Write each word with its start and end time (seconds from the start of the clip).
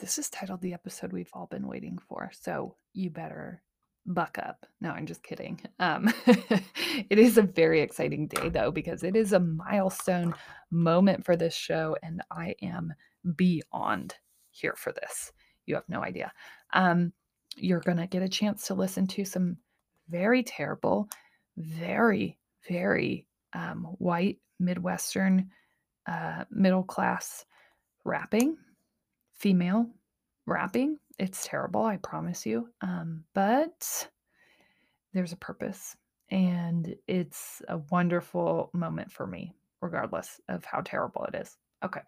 this 0.00 0.18
is 0.18 0.30
titled 0.30 0.62
the 0.62 0.74
episode 0.74 1.12
we've 1.12 1.30
all 1.32 1.46
been 1.46 1.68
waiting 1.68 1.98
for. 2.08 2.30
So 2.40 2.76
you 2.94 3.10
better 3.10 3.62
buck 4.06 4.38
up. 4.38 4.66
No, 4.80 4.90
I'm 4.90 5.06
just 5.06 5.22
kidding. 5.22 5.60
Um, 5.78 6.12
it 6.26 7.18
is 7.18 7.38
a 7.38 7.42
very 7.42 7.80
exciting 7.80 8.26
day, 8.26 8.48
though, 8.48 8.70
because 8.70 9.02
it 9.02 9.14
is 9.14 9.32
a 9.32 9.40
milestone 9.40 10.34
moment 10.70 11.24
for 11.24 11.36
this 11.36 11.54
show, 11.54 11.96
and 12.02 12.22
I 12.30 12.54
am 12.62 12.94
beyond 13.36 14.14
here 14.50 14.74
for 14.76 14.92
this. 14.92 15.32
You 15.66 15.74
have 15.74 15.88
no 15.88 16.02
idea. 16.02 16.32
Um, 16.72 17.12
you're 17.56 17.80
going 17.80 17.98
to 17.98 18.06
get 18.06 18.22
a 18.22 18.28
chance 18.28 18.66
to 18.66 18.74
listen 18.74 19.06
to 19.08 19.24
some 19.24 19.58
very 20.08 20.42
terrible, 20.42 21.08
very, 21.56 22.38
very 22.68 23.26
um, 23.52 23.84
white, 23.98 24.38
Midwestern, 24.58 25.50
uh, 26.06 26.44
middle 26.50 26.82
class 26.82 27.44
rapping, 28.04 28.56
female 29.40 29.86
rapping. 30.46 30.98
It's 31.18 31.46
terrible, 31.46 31.82
I 31.82 31.96
promise 31.96 32.46
you. 32.46 32.68
Um, 32.82 33.24
but 33.34 34.08
there's 35.12 35.32
a 35.32 35.36
purpose, 35.36 35.96
and 36.30 36.94
it's 37.08 37.62
a 37.68 37.78
wonderful 37.90 38.70
moment 38.72 39.10
for 39.10 39.26
me, 39.26 39.54
regardless 39.80 40.40
of 40.48 40.64
how 40.64 40.82
terrible 40.84 41.24
it 41.24 41.34
is. 41.34 41.56
Okay. 41.84 42.00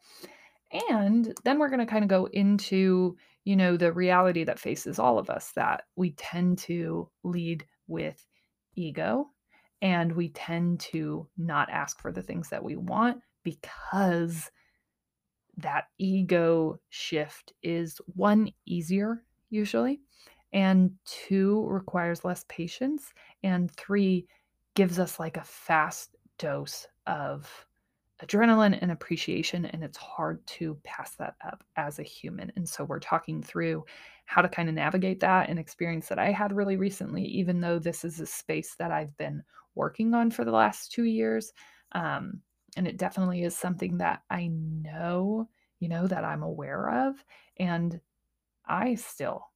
And 0.91 1.35
then 1.45 1.59
we're 1.59 1.69
going 1.69 1.81
to 1.81 1.87
kind 1.87 2.05
of 2.05 2.09
go 2.09 2.27
into, 2.27 3.17
you 3.45 3.57
know, 3.57 3.77
the 3.77 3.93
reality 3.93 4.45
that 4.45 4.59
faces 4.59 4.99
all 4.99 5.19
of 5.19 5.29
us 5.29 5.53
that 5.57 5.85
we 5.97 6.13
tend 6.13 6.59
to 6.59 7.09
lead 7.25 7.67
with 7.89 8.25
ego 8.75 9.29
and 9.83 10.13
we 10.13 10.29
tend 10.31 10.81
to 10.81 11.29
not 11.37 11.69
ask 11.71 12.01
for 12.01 12.13
the 12.13 12.23
things 12.23 12.49
that 12.51 12.63
we 12.63 12.77
want 12.77 13.21
because 13.43 14.51
that 15.57 15.85
ego 15.99 16.79
shift 16.89 17.53
is 17.63 18.01
one 18.15 18.51
easier 18.67 19.23
usually 19.51 20.01
and 20.53 20.93
two 21.05 21.67
requires 21.69 22.25
less 22.25 22.45
patience 22.49 23.13
and 23.43 23.71
three 23.71 24.27
gives 24.75 24.99
us 24.99 25.19
like 25.21 25.37
a 25.37 25.45
fast 25.45 26.17
dose 26.39 26.87
of 27.07 27.67
adrenaline 28.23 28.79
and 28.81 28.93
appreciation 28.93 29.67
and 29.67 29.83
it's 29.83 29.99
hard 29.99 30.45
to 30.47 30.79
pass 30.85 31.17
that 31.17 31.35
up 31.45 31.65
as 31.77 31.99
a 31.99 32.05
human 32.05 32.53
and 32.57 32.69
so 32.69 32.85
we're 32.85 33.01
talking 33.01 33.43
through 33.43 33.85
how 34.27 34.41
to 34.41 34.49
kind 34.49 34.69
of 34.69 34.75
navigate 34.75 35.21
that 35.21 35.49
and 35.49 35.59
experience 35.59 36.09
that 36.09 36.19
i 36.19 36.31
had 36.31 36.55
really 36.55 36.77
recently 36.77 37.25
even 37.25 37.61
though 37.61 37.79
this 37.79 38.05
is 38.05 38.21
a 38.21 38.27
space 38.27 38.77
that 38.79 38.93
i've 38.93 39.17
been 39.17 39.43
working 39.75 40.15
on 40.15 40.31
for 40.31 40.45
the 40.45 40.53
last 40.53 40.93
two 40.93 41.05
years 41.05 41.53
um, 41.93 42.41
and 42.77 42.87
it 42.87 42.97
definitely 42.97 43.43
is 43.43 43.57
something 43.57 43.99
that 43.99 44.23
i 44.31 44.47
know 44.49 45.49
you 45.81 45.89
know 45.89 46.07
that 46.07 46.25
i'm 46.25 46.43
aware 46.43 47.09
of 47.09 47.17
and 47.59 48.01
i 48.67 48.95
still 48.95 49.47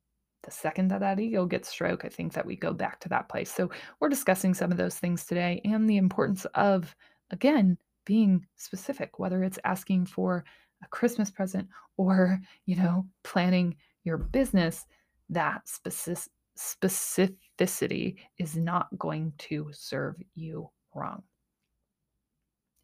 the 0.43 0.51
second 0.51 0.89
that 0.89 1.01
that 1.01 1.19
ego 1.21 1.47
gets 1.47 1.69
stroke 1.69 2.05
i 2.05 2.09
think 2.09 2.33
that 2.33 2.47
we 2.47 2.57
go 2.57 2.73
back 2.73 3.01
to 3.01 3.09
that 3.09 3.29
place 3.29 3.53
so 3.53 3.71
we're 4.01 4.09
discussing 4.09 4.55
some 4.55 4.71
of 4.71 4.79
those 4.79 4.99
things 4.99 5.25
today 5.25 5.61
and 5.65 5.89
the 5.89 5.97
importance 5.97 6.45
of 6.55 6.95
again 7.31 7.77
being 8.07 8.47
specific, 8.55 9.19
whether 9.19 9.45
it's 9.45 9.59
asking 9.65 10.07
for 10.07 10.45
a 10.83 10.89
Christmas 10.89 11.31
present 11.31 11.69
or, 11.99 12.41
you 12.65 12.77
know, 12.77 13.05
planning 13.23 13.77
your 14.05 14.17
business, 14.17 14.87
that 15.29 15.69
specific, 15.69 16.33
specificity 16.57 18.17
is 18.39 18.57
not 18.57 18.89
going 18.97 19.31
to 19.37 19.69
serve 19.73 20.15
you 20.35 20.71
wrong. 20.95 21.23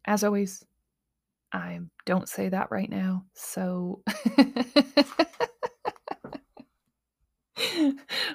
As 0.05 0.23
always, 0.23 0.63
I 1.51 1.79
don't 2.05 2.27
say 2.27 2.49
that 2.49 2.71
right 2.71 2.89
now. 2.89 3.25
So 3.33 4.01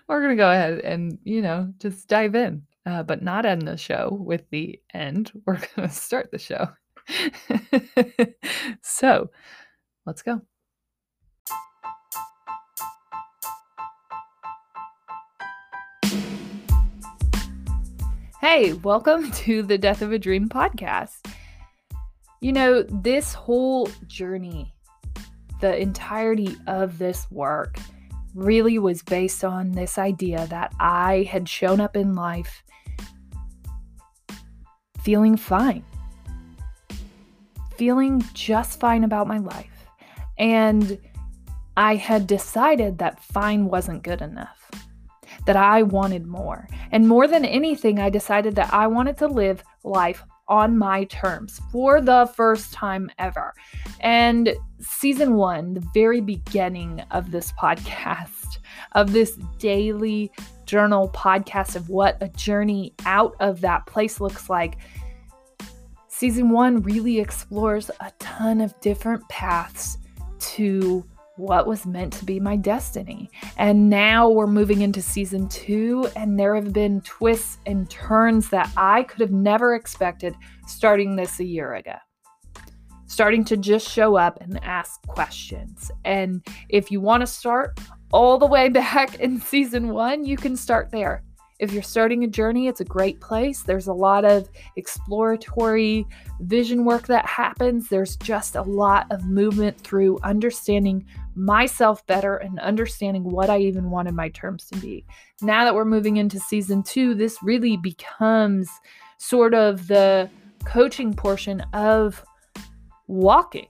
we're 0.08 0.22
going 0.22 0.30
to 0.30 0.36
go 0.36 0.50
ahead 0.50 0.80
and, 0.80 1.18
you 1.24 1.42
know, 1.42 1.72
just 1.78 2.08
dive 2.08 2.34
in 2.34 2.62
uh, 2.88 3.02
but 3.02 3.22
not 3.22 3.44
end 3.44 3.68
the 3.68 3.76
show 3.76 4.08
with 4.10 4.48
the 4.50 4.80
end. 4.94 5.30
We're 5.46 5.58
going 5.76 5.88
to 5.88 5.94
start 5.94 6.30
the 6.30 6.38
show. 6.38 6.68
so 8.82 9.30
let's 10.06 10.22
go. 10.22 10.40
Hey, 18.40 18.72
welcome 18.72 19.30
to 19.32 19.62
the 19.62 19.76
Death 19.76 20.00
of 20.00 20.12
a 20.12 20.18
Dream 20.18 20.48
podcast. 20.48 21.30
You 22.40 22.52
know, 22.52 22.82
this 22.82 23.34
whole 23.34 23.88
journey, 24.06 24.72
the 25.60 25.76
entirety 25.76 26.56
of 26.66 26.98
this 26.98 27.28
work, 27.30 27.78
really 28.34 28.78
was 28.78 29.02
based 29.02 29.44
on 29.44 29.72
this 29.72 29.98
idea 29.98 30.46
that 30.46 30.72
I 30.78 31.28
had 31.28 31.48
shown 31.48 31.80
up 31.80 31.96
in 31.96 32.14
life 32.14 32.62
feeling 35.00 35.36
fine, 35.36 35.84
feeling 37.76 38.22
just 38.34 38.78
fine 38.78 39.04
about 39.04 39.26
my 39.26 39.38
life. 39.38 39.86
And 40.38 40.98
I 41.76 41.96
had 41.96 42.26
decided 42.26 42.98
that 42.98 43.22
fine 43.22 43.64
wasn't 43.64 44.02
good 44.02 44.22
enough, 44.22 44.70
that 45.46 45.56
I 45.56 45.82
wanted 45.82 46.26
more. 46.26 46.68
And 46.92 47.08
more 47.08 47.26
than 47.26 47.44
anything, 47.44 47.98
I 47.98 48.10
decided 48.10 48.54
that 48.56 48.72
I 48.72 48.86
wanted 48.86 49.16
to 49.18 49.26
live 49.26 49.64
life 49.82 50.22
on 50.48 50.78
my 50.78 51.04
terms 51.04 51.60
for 51.70 52.00
the 52.00 52.30
first 52.34 52.72
time 52.72 53.10
ever. 53.18 53.54
And 54.00 54.54
season 54.80 55.34
one, 55.34 55.74
the 55.74 55.86
very 55.92 56.20
beginning 56.20 57.00
of 57.10 57.30
this 57.30 57.52
podcast, 57.52 58.58
of 58.92 59.12
this 59.12 59.36
daily 59.58 60.32
journal 60.64 61.10
podcast 61.10 61.76
of 61.76 61.88
what 61.88 62.16
a 62.20 62.28
journey 62.28 62.94
out 63.06 63.34
of 63.40 63.60
that 63.60 63.86
place 63.86 64.20
looks 64.20 64.50
like. 64.50 64.78
Season 66.08 66.50
one 66.50 66.82
really 66.82 67.20
explores 67.20 67.90
a 68.00 68.12
ton 68.18 68.60
of 68.60 68.78
different 68.80 69.26
paths 69.28 69.98
to 70.40 71.04
what 71.38 71.66
was 71.66 71.86
meant 71.86 72.12
to 72.14 72.24
be 72.24 72.40
my 72.40 72.56
destiny. 72.56 73.30
And 73.56 73.88
now 73.88 74.28
we're 74.28 74.46
moving 74.46 74.82
into 74.82 75.00
season 75.00 75.48
two, 75.48 76.08
and 76.16 76.38
there 76.38 76.54
have 76.54 76.72
been 76.72 77.00
twists 77.02 77.58
and 77.66 77.88
turns 77.88 78.50
that 78.50 78.70
I 78.76 79.04
could 79.04 79.20
have 79.20 79.30
never 79.30 79.74
expected 79.74 80.34
starting 80.66 81.16
this 81.16 81.40
a 81.40 81.44
year 81.44 81.74
ago. 81.74 81.94
Starting 83.06 83.44
to 83.44 83.56
just 83.56 83.88
show 83.88 84.16
up 84.16 84.38
and 84.40 84.62
ask 84.62 85.00
questions. 85.06 85.90
And 86.04 86.44
if 86.68 86.90
you 86.90 87.00
want 87.00 87.22
to 87.22 87.26
start 87.26 87.78
all 88.12 88.38
the 88.38 88.46
way 88.46 88.68
back 88.68 89.20
in 89.20 89.40
season 89.40 89.90
one, 89.90 90.24
you 90.24 90.36
can 90.36 90.56
start 90.56 90.90
there. 90.90 91.22
If 91.58 91.72
you're 91.72 91.82
starting 91.82 92.22
a 92.22 92.28
journey, 92.28 92.68
it's 92.68 92.80
a 92.80 92.84
great 92.84 93.20
place. 93.20 93.62
There's 93.62 93.88
a 93.88 93.92
lot 93.92 94.24
of 94.24 94.48
exploratory 94.76 96.06
vision 96.40 96.84
work 96.84 97.06
that 97.08 97.26
happens. 97.26 97.88
There's 97.88 98.16
just 98.16 98.54
a 98.54 98.62
lot 98.62 99.06
of 99.10 99.24
movement 99.24 99.80
through 99.80 100.18
understanding 100.22 101.04
myself 101.34 102.06
better 102.06 102.36
and 102.36 102.60
understanding 102.60 103.24
what 103.24 103.50
I 103.50 103.58
even 103.58 103.90
wanted 103.90 104.14
my 104.14 104.28
terms 104.28 104.66
to 104.66 104.78
be. 104.78 105.04
Now 105.42 105.64
that 105.64 105.74
we're 105.74 105.84
moving 105.84 106.16
into 106.16 106.38
season 106.38 106.82
two, 106.82 107.14
this 107.14 107.42
really 107.42 107.76
becomes 107.76 108.70
sort 109.18 109.54
of 109.54 109.88
the 109.88 110.30
coaching 110.64 111.12
portion 111.12 111.60
of 111.72 112.24
walking, 113.08 113.68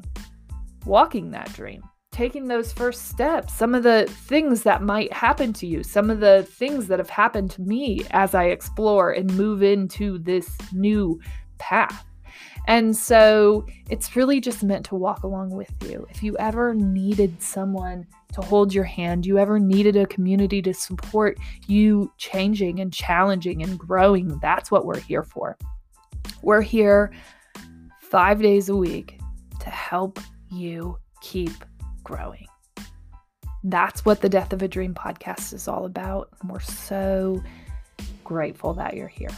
walking 0.85 1.31
that 1.31 1.53
dream 1.55 1.83
taking 2.19 2.49
those 2.49 2.73
first 2.73 3.07
steps, 3.07 3.55
some 3.55 3.77
of 3.77 3.85
the 3.85 4.05
things 4.27 4.65
that 4.65 4.83
might 4.83 5.13
happen 5.13 5.53
to 5.53 5.69
you, 5.69 5.85
some 5.85 6.11
of 6.11 6.19
the 6.19 6.43
things 6.51 6.89
that 6.89 6.99
have 6.99 7.09
happened 7.09 7.49
to 7.49 7.63
me 7.63 8.01
as 8.11 8.35
I 8.35 8.47
explore 8.47 9.13
and 9.13 9.33
move 9.37 9.63
into 9.63 10.19
this 10.19 10.51
new 10.73 11.21
path. 11.59 12.05
And 12.67 12.97
so 12.97 13.65
it's 13.89 14.17
really 14.17 14.41
just 14.41 14.65
meant 14.65 14.85
to 14.87 14.97
walk 14.97 15.23
along 15.23 15.51
with 15.51 15.71
you. 15.85 16.09
If 16.11 16.21
you 16.25 16.37
ever 16.39 16.75
needed 16.75 17.41
someone 17.41 18.05
to 18.33 18.41
hold 18.41 18.75
your 18.75 18.83
hand, 18.83 19.25
you 19.25 19.39
ever 19.39 19.61
needed 19.61 19.95
a 19.95 20.05
community 20.05 20.61
to 20.63 20.75
support 20.75 21.39
you 21.69 22.13
changing 22.19 22.81
and 22.81 22.93
challenging 22.93 23.63
and 23.63 23.79
growing, 23.79 24.41
that's 24.41 24.73
what 24.73 24.85
we're 24.85 24.99
here 24.99 25.23
for. 25.23 25.57
We're 26.43 26.63
here 26.63 27.13
five 28.01 28.43
days 28.43 28.71
a 28.71 28.75
week 28.75 29.21
to 29.61 29.71
help 29.71 30.19
you 30.51 30.99
keep 31.21 31.53
growing. 32.09 32.47
That's 33.65 34.03
what 34.03 34.23
the 34.23 34.31
Death 34.31 34.55
of 34.55 34.63
a 34.63 34.69
Dream 34.69 34.95
podcast 34.95 35.53
is 35.53 35.69
all 35.69 35.85
about. 35.85 36.31
And 36.41 36.51
we're 36.51 36.59
so 36.59 37.43
grateful 38.25 38.73
that 38.73 38.95
you're 38.95 39.09
here. 39.09 39.29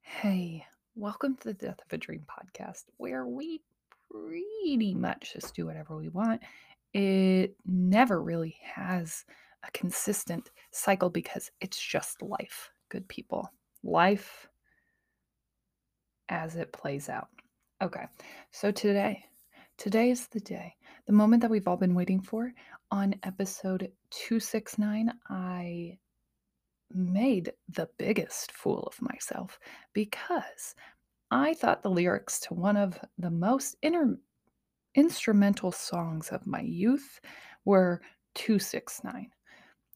Hey, 0.00 0.64
welcome 0.94 1.34
to 1.38 1.48
the 1.48 1.54
Death 1.54 1.80
of 1.84 1.92
a 1.92 1.98
Dream 1.98 2.24
podcast, 2.30 2.84
where 2.98 3.26
we 3.26 3.62
pretty 4.08 4.94
much 4.94 5.32
just 5.32 5.56
do 5.56 5.66
whatever 5.66 5.96
we 5.96 6.08
want. 6.08 6.40
It 6.94 7.56
never 7.66 8.22
really 8.22 8.56
has 8.62 9.24
a 9.66 9.72
consistent 9.72 10.52
cycle 10.70 11.10
because 11.10 11.50
it's 11.60 11.84
just 11.84 12.22
life, 12.22 12.70
good 12.90 13.08
people. 13.08 13.50
Life 13.82 14.46
as 16.28 16.56
it 16.56 16.72
plays 16.72 17.08
out. 17.08 17.28
Okay. 17.82 18.06
So 18.50 18.70
today, 18.70 19.24
today 19.78 20.10
is 20.10 20.28
the 20.28 20.40
day, 20.40 20.74
the 21.06 21.12
moment 21.12 21.42
that 21.42 21.50
we've 21.50 21.68
all 21.68 21.76
been 21.76 21.94
waiting 21.94 22.20
for. 22.20 22.52
On 22.90 23.14
episode 23.24 23.90
269, 24.10 25.12
I 25.28 25.98
made 26.92 27.52
the 27.68 27.88
biggest 27.98 28.52
fool 28.52 28.84
of 28.84 29.02
myself 29.02 29.58
because 29.92 30.74
I 31.30 31.54
thought 31.54 31.82
the 31.82 31.90
lyrics 31.90 32.40
to 32.40 32.54
one 32.54 32.76
of 32.76 32.98
the 33.18 33.30
most 33.30 33.76
inter- 33.82 34.18
instrumental 34.94 35.72
songs 35.72 36.28
of 36.30 36.46
my 36.46 36.60
youth 36.60 37.20
were 37.64 38.00
269. 38.36 39.30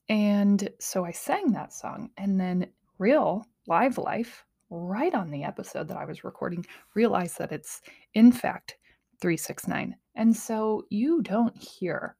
And 0.08 0.68
so 0.80 1.04
I 1.04 1.12
sang 1.12 1.52
that 1.52 1.72
song, 1.72 2.10
and 2.16 2.40
then 2.40 2.66
real 2.98 3.46
live 3.68 3.96
life, 3.96 4.44
right 4.70 5.14
on 5.14 5.30
the 5.30 5.44
episode 5.44 5.88
that 5.88 5.96
I 5.96 6.04
was 6.04 6.24
recording, 6.24 6.64
realized 6.94 7.38
that 7.38 7.52
it's 7.52 7.80
in 8.14 8.32
fact 8.32 8.76
369. 9.20 9.96
And 10.14 10.34
so 10.34 10.84
you 10.90 11.22
don't 11.22 11.56
hear 11.56 12.16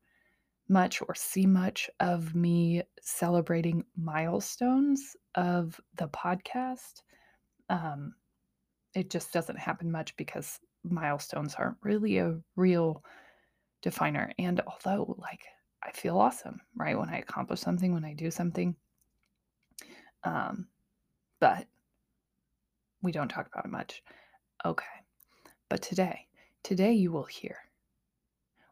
much 0.68 1.02
or 1.02 1.14
see 1.14 1.46
much 1.46 1.90
of 1.98 2.34
me 2.34 2.82
celebrating 3.02 3.84
milestones 3.96 5.16
of 5.34 5.80
the 5.96 6.08
podcast. 6.08 7.02
Um, 7.68 8.14
it 8.94 9.10
just 9.10 9.32
doesn't 9.32 9.58
happen 9.58 9.90
much 9.90 10.16
because 10.16 10.60
milestones 10.84 11.54
aren't 11.56 11.76
really 11.82 12.18
a 12.18 12.38
real 12.56 13.02
definer. 13.82 14.32
And 14.38 14.60
although, 14.66 15.16
like, 15.18 15.44
I 15.82 15.92
feel 15.92 16.18
awesome, 16.18 16.60
right? 16.76 16.98
When 16.98 17.08
I 17.08 17.18
accomplish 17.18 17.60
something, 17.60 17.92
when 17.92 18.04
I 18.04 18.14
do 18.14 18.30
something. 18.30 18.76
Um, 20.24 20.68
but 21.40 21.66
we 23.02 23.12
don't 23.12 23.28
talk 23.28 23.46
about 23.46 23.64
it 23.64 23.70
much. 23.70 24.02
Okay. 24.64 24.84
But 25.68 25.82
today, 25.82 26.26
today 26.62 26.92
you 26.92 27.12
will 27.12 27.24
hear. 27.24 27.56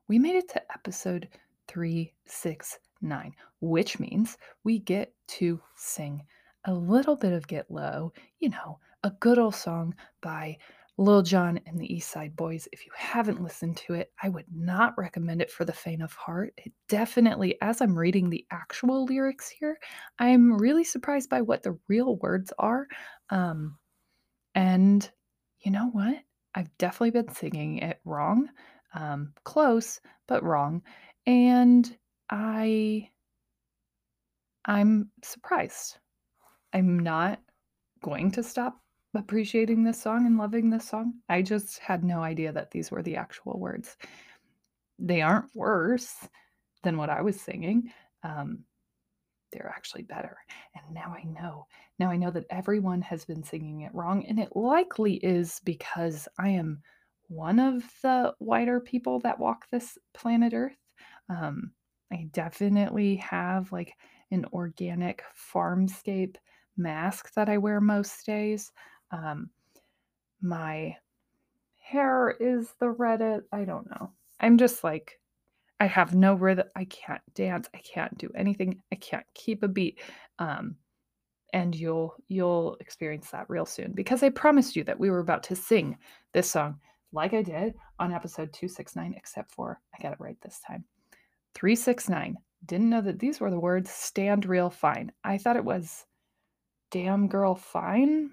We 0.08 0.18
made 0.18 0.36
it 0.36 0.48
to 0.50 0.72
episode 0.72 1.28
369, 1.68 3.32
which 3.60 4.00
means 4.00 4.38
we 4.64 4.78
get 4.78 5.12
to 5.28 5.60
sing 5.76 6.22
a 6.64 6.74
little 6.74 7.16
bit 7.16 7.32
of 7.32 7.46
Get 7.46 7.70
Low, 7.70 8.12
you 8.40 8.48
know, 8.48 8.78
a 9.04 9.10
good 9.20 9.38
old 9.38 9.54
song 9.54 9.94
by 10.20 10.56
Lil 10.96 11.22
Jon 11.22 11.60
and 11.66 11.80
the 11.80 11.94
East 11.94 12.10
Side 12.10 12.34
Boyz. 12.34 12.66
If 12.72 12.84
you 12.84 12.92
haven't 12.96 13.42
listened 13.42 13.76
to 13.78 13.94
it, 13.94 14.12
I 14.20 14.28
would 14.28 14.46
not 14.52 14.98
recommend 14.98 15.40
it 15.40 15.50
for 15.50 15.64
the 15.64 15.72
faint 15.72 16.02
of 16.02 16.12
heart. 16.14 16.52
It 16.56 16.72
definitely, 16.88 17.56
as 17.62 17.80
I'm 17.80 17.96
reading 17.96 18.28
the 18.28 18.44
actual 18.50 19.04
lyrics 19.04 19.48
here, 19.48 19.78
I'm 20.18 20.58
really 20.58 20.84
surprised 20.84 21.30
by 21.30 21.40
what 21.40 21.62
the 21.62 21.78
real 21.86 22.16
words 22.16 22.52
are. 22.58 22.88
Um, 23.30 23.78
and 24.58 25.08
you 25.60 25.70
know 25.70 25.88
what? 25.92 26.16
I've 26.52 26.76
definitely 26.78 27.12
been 27.12 27.32
singing 27.32 27.78
it 27.78 28.00
wrong. 28.04 28.48
Um, 28.92 29.32
close, 29.44 30.00
but 30.26 30.42
wrong. 30.42 30.82
And 31.26 31.96
I 32.28 33.08
I'm 34.64 35.10
surprised. 35.22 35.98
I'm 36.72 36.98
not 36.98 37.40
going 38.02 38.32
to 38.32 38.42
stop 38.42 38.80
appreciating 39.14 39.84
this 39.84 40.02
song 40.02 40.26
and 40.26 40.36
loving 40.36 40.70
this 40.70 40.88
song. 40.88 41.14
I 41.28 41.42
just 41.42 41.78
had 41.78 42.02
no 42.02 42.22
idea 42.22 42.50
that 42.50 42.72
these 42.72 42.90
were 42.90 43.02
the 43.02 43.14
actual 43.14 43.60
words. 43.60 43.96
They 44.98 45.22
aren't 45.22 45.54
worse 45.54 46.16
than 46.82 46.96
what 46.96 47.10
I 47.10 47.22
was 47.22 47.40
singing. 47.40 47.92
Um, 48.24 48.64
they're 49.52 49.72
actually 49.74 50.02
better. 50.02 50.36
And 50.74 50.94
now 50.94 51.14
I 51.16 51.24
know. 51.24 51.66
Now 51.98 52.10
I 52.10 52.16
know 52.16 52.30
that 52.30 52.46
everyone 52.50 53.02
has 53.02 53.24
been 53.24 53.42
singing 53.42 53.82
it 53.82 53.94
wrong. 53.94 54.24
And 54.26 54.38
it 54.38 54.54
likely 54.54 55.14
is 55.14 55.60
because 55.64 56.28
I 56.38 56.50
am 56.50 56.82
one 57.28 57.58
of 57.58 57.82
the 58.02 58.34
whiter 58.38 58.80
people 58.80 59.20
that 59.20 59.38
walk 59.38 59.66
this 59.70 59.98
planet 60.14 60.54
Earth. 60.54 60.76
Um, 61.28 61.72
I 62.12 62.28
definitely 62.32 63.16
have 63.16 63.70
like 63.70 63.94
an 64.30 64.46
organic 64.52 65.22
farmscape 65.54 66.36
mask 66.76 67.32
that 67.34 67.48
I 67.48 67.58
wear 67.58 67.80
most 67.80 68.24
days. 68.24 68.72
Um, 69.10 69.50
my 70.40 70.96
hair 71.80 72.34
is 72.38 72.68
the 72.80 72.86
Reddit. 72.86 73.42
I 73.52 73.64
don't 73.64 73.90
know. 73.90 74.12
I'm 74.40 74.58
just 74.58 74.84
like, 74.84 75.18
I 75.80 75.86
have 75.86 76.14
no 76.14 76.34
rhythm. 76.34 76.66
I 76.74 76.84
can't 76.86 77.22
dance. 77.34 77.68
I 77.74 77.78
can't 77.78 78.16
do 78.18 78.30
anything. 78.34 78.80
I 78.92 78.96
can't 78.96 79.26
keep 79.34 79.62
a 79.62 79.68
beat. 79.68 80.00
Um, 80.38 80.76
and 81.52 81.74
you'll 81.74 82.14
you'll 82.28 82.76
experience 82.80 83.30
that 83.30 83.48
real 83.48 83.64
soon 83.64 83.92
because 83.92 84.22
I 84.22 84.28
promised 84.28 84.76
you 84.76 84.84
that 84.84 84.98
we 84.98 85.10
were 85.10 85.20
about 85.20 85.42
to 85.44 85.56
sing 85.56 85.96
this 86.34 86.50
song 86.50 86.78
like 87.12 87.32
I 87.32 87.42
did 87.42 87.74
on 87.98 88.12
episode 88.12 88.52
269, 88.52 89.14
except 89.16 89.50
for 89.50 89.80
I 89.98 90.02
got 90.02 90.12
it 90.12 90.20
right 90.20 90.36
this 90.42 90.60
time. 90.66 90.84
369. 91.54 92.36
Didn't 92.66 92.90
know 92.90 93.00
that 93.00 93.18
these 93.18 93.40
were 93.40 93.50
the 93.50 93.58
words 93.58 93.90
stand 93.90 94.44
real 94.44 94.68
fine. 94.68 95.10
I 95.24 95.38
thought 95.38 95.56
it 95.56 95.64
was 95.64 96.04
damn 96.90 97.28
girl 97.28 97.54
fine. 97.54 98.30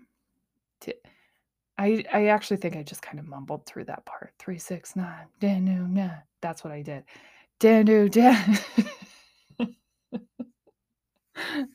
I 1.78 2.04
I 2.12 2.28
actually 2.28 2.58
think 2.58 2.76
I 2.76 2.84
just 2.84 3.02
kind 3.02 3.20
of 3.20 3.28
mumbled 3.28 3.66
through 3.66 3.86
that 3.86 4.06
part. 4.06 4.34
369. 4.40 5.28
Danu 5.40 6.12
That's 6.42 6.64
what 6.64 6.74
I 6.74 6.82
did. 6.82 7.04
Danu 7.60 8.10
dan. 8.10 8.60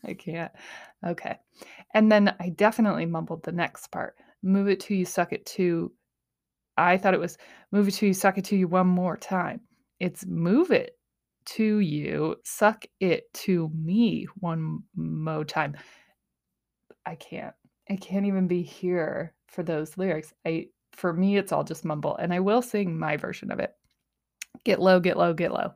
I 0.04 0.14
can't. 0.14 0.52
Okay. 1.06 1.36
And 1.94 2.10
then 2.10 2.34
I 2.40 2.50
definitely 2.50 3.06
mumbled 3.06 3.42
the 3.42 3.52
next 3.52 3.88
part. 3.88 4.16
Move 4.42 4.68
it 4.68 4.80
to 4.80 4.94
you, 4.94 5.04
suck 5.04 5.32
it 5.32 5.44
to. 5.46 5.92
I 6.76 6.96
thought 6.96 7.14
it 7.14 7.20
was 7.20 7.36
move 7.72 7.88
it 7.88 7.92
to 7.94 8.06
you, 8.06 8.14
suck 8.14 8.38
it 8.38 8.44
to 8.46 8.56
you 8.56 8.68
one 8.68 8.86
more 8.86 9.16
time. 9.16 9.60
It's 9.98 10.24
move 10.26 10.70
it 10.70 10.96
to 11.46 11.78
you, 11.78 12.36
suck 12.44 12.84
it 13.00 13.32
to 13.34 13.70
me 13.74 14.26
one 14.38 14.82
more 14.94 15.44
time. 15.44 15.76
I 17.06 17.14
can't. 17.16 17.54
I 17.90 17.96
can't 17.96 18.26
even 18.26 18.46
be 18.46 18.62
here 18.62 19.34
for 19.48 19.62
those 19.62 19.98
lyrics. 19.98 20.32
I 20.46 20.66
for 20.92 21.12
me 21.12 21.36
it's 21.36 21.52
all 21.52 21.64
just 21.64 21.84
mumble 21.84 22.16
and 22.16 22.32
I 22.32 22.40
will 22.40 22.62
sing 22.62 22.98
my 22.98 23.16
version 23.16 23.50
of 23.50 23.58
it. 23.58 23.74
Get 24.64 24.80
low, 24.80 25.00
get 25.00 25.16
low, 25.16 25.32
get 25.32 25.52
low. 25.52 25.72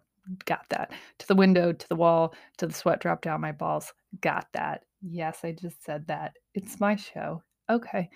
Got 0.46 0.66
that. 0.70 0.92
To 1.18 1.28
the 1.28 1.34
window, 1.34 1.72
to 1.72 1.88
the 1.88 1.96
wall, 1.96 2.34
to 2.58 2.66
the 2.66 2.72
sweat 2.74 3.00
drop 3.00 3.22
down 3.22 3.40
my 3.40 3.52
balls. 3.52 3.92
Got 4.20 4.46
that. 4.52 4.84
Yes, 5.02 5.40
I 5.44 5.52
just 5.52 5.84
said 5.84 6.06
that. 6.06 6.32
It's 6.54 6.80
my 6.80 6.96
show. 6.96 7.42
Okay. 7.70 8.08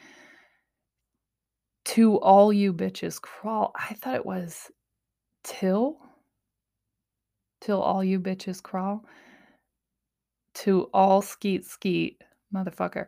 To 1.86 2.18
all 2.20 2.52
you 2.52 2.72
bitches 2.72 3.20
crawl. 3.20 3.72
I 3.76 3.94
thought 3.94 4.14
it 4.14 4.26
was 4.26 4.70
till 5.44 5.98
till 7.60 7.80
all 7.82 8.04
you 8.04 8.20
bitches 8.20 8.62
crawl. 8.62 9.04
To 10.54 10.88
all 10.94 11.22
skeet 11.22 11.64
skeet 11.64 12.22
motherfucker. 12.54 13.06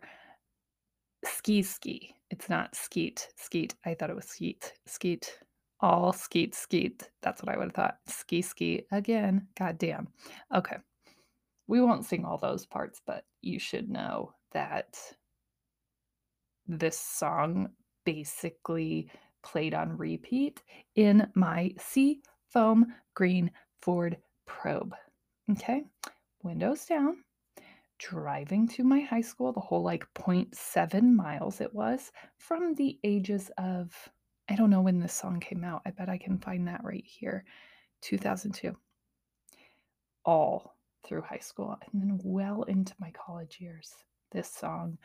Ski 1.25 1.63
ski. 1.63 2.15
It's 2.31 2.49
not 2.49 2.75
skeet 2.75 3.29
skeet. 3.37 3.75
I 3.85 3.95
thought 3.95 4.11
it 4.11 4.17
was 4.17 4.27
skeet 4.27 4.73
skeet. 4.87 5.39
All 5.83 6.13
skeet 6.13 6.55
skeet. 6.55 7.11
That's 7.23 7.43
what 7.43 7.53
I 7.53 7.57
would 7.57 7.69
have 7.69 7.75
thought. 7.75 7.99
Ski 8.07 8.43
ski 8.43 8.83
again. 8.93 9.49
God 9.59 9.79
damn. 9.79 10.09
Okay. 10.55 10.77
We 11.67 11.81
won't 11.81 12.05
sing 12.05 12.25
all 12.25 12.39
those 12.39 12.67
parts, 12.67 13.01
but 13.07 13.25
you 13.41 13.59
should 13.59 13.89
know 13.89 14.33
that 14.53 14.97
this 16.67 16.99
song 16.99 17.71
basically 18.05 19.11
played 19.43 19.75
on 19.75 19.97
repeat 19.97 20.63
in 20.97 21.27
my 21.35 21.73
sea 21.79 22.21
foam 22.49 22.87
green 23.15 23.51
Ford 23.81 24.19
probe. 24.47 24.95
Okay. 25.51 25.85
Windows 26.43 26.85
down 26.85 27.17
driving 28.01 28.67
to 28.67 28.83
my 28.83 29.01
high 29.01 29.21
school, 29.21 29.53
the 29.53 29.61
whole 29.61 29.83
like 29.83 30.05
0.7 30.15 31.15
miles 31.15 31.61
it 31.61 31.73
was 31.75 32.11
from 32.39 32.75
the 32.75 32.99
ages 33.05 33.51
of, 33.59 33.95
I 34.51 34.57
don't 34.57 34.71
know 34.71 34.81
when 34.81 34.99
this 34.99 35.15
song 35.15 35.39
came 35.39 35.63
out. 35.63 35.83
I 35.87 35.93
bet 35.93 36.09
I 36.09 36.19
can 36.19 36.37
find 36.37 36.67
that 36.67 36.83
right 36.83 37.05
here 37.07 37.45
2002. 38.03 38.77
All 40.25 40.75
through 41.07 41.23
high 41.23 41.39
school 41.39 41.79
and 41.93 42.03
then 42.03 42.19
well 42.25 42.65
into 42.65 42.93
my 42.99 43.13
college 43.13 43.59
years. 43.61 43.95
This 44.33 44.51
song 44.51 44.99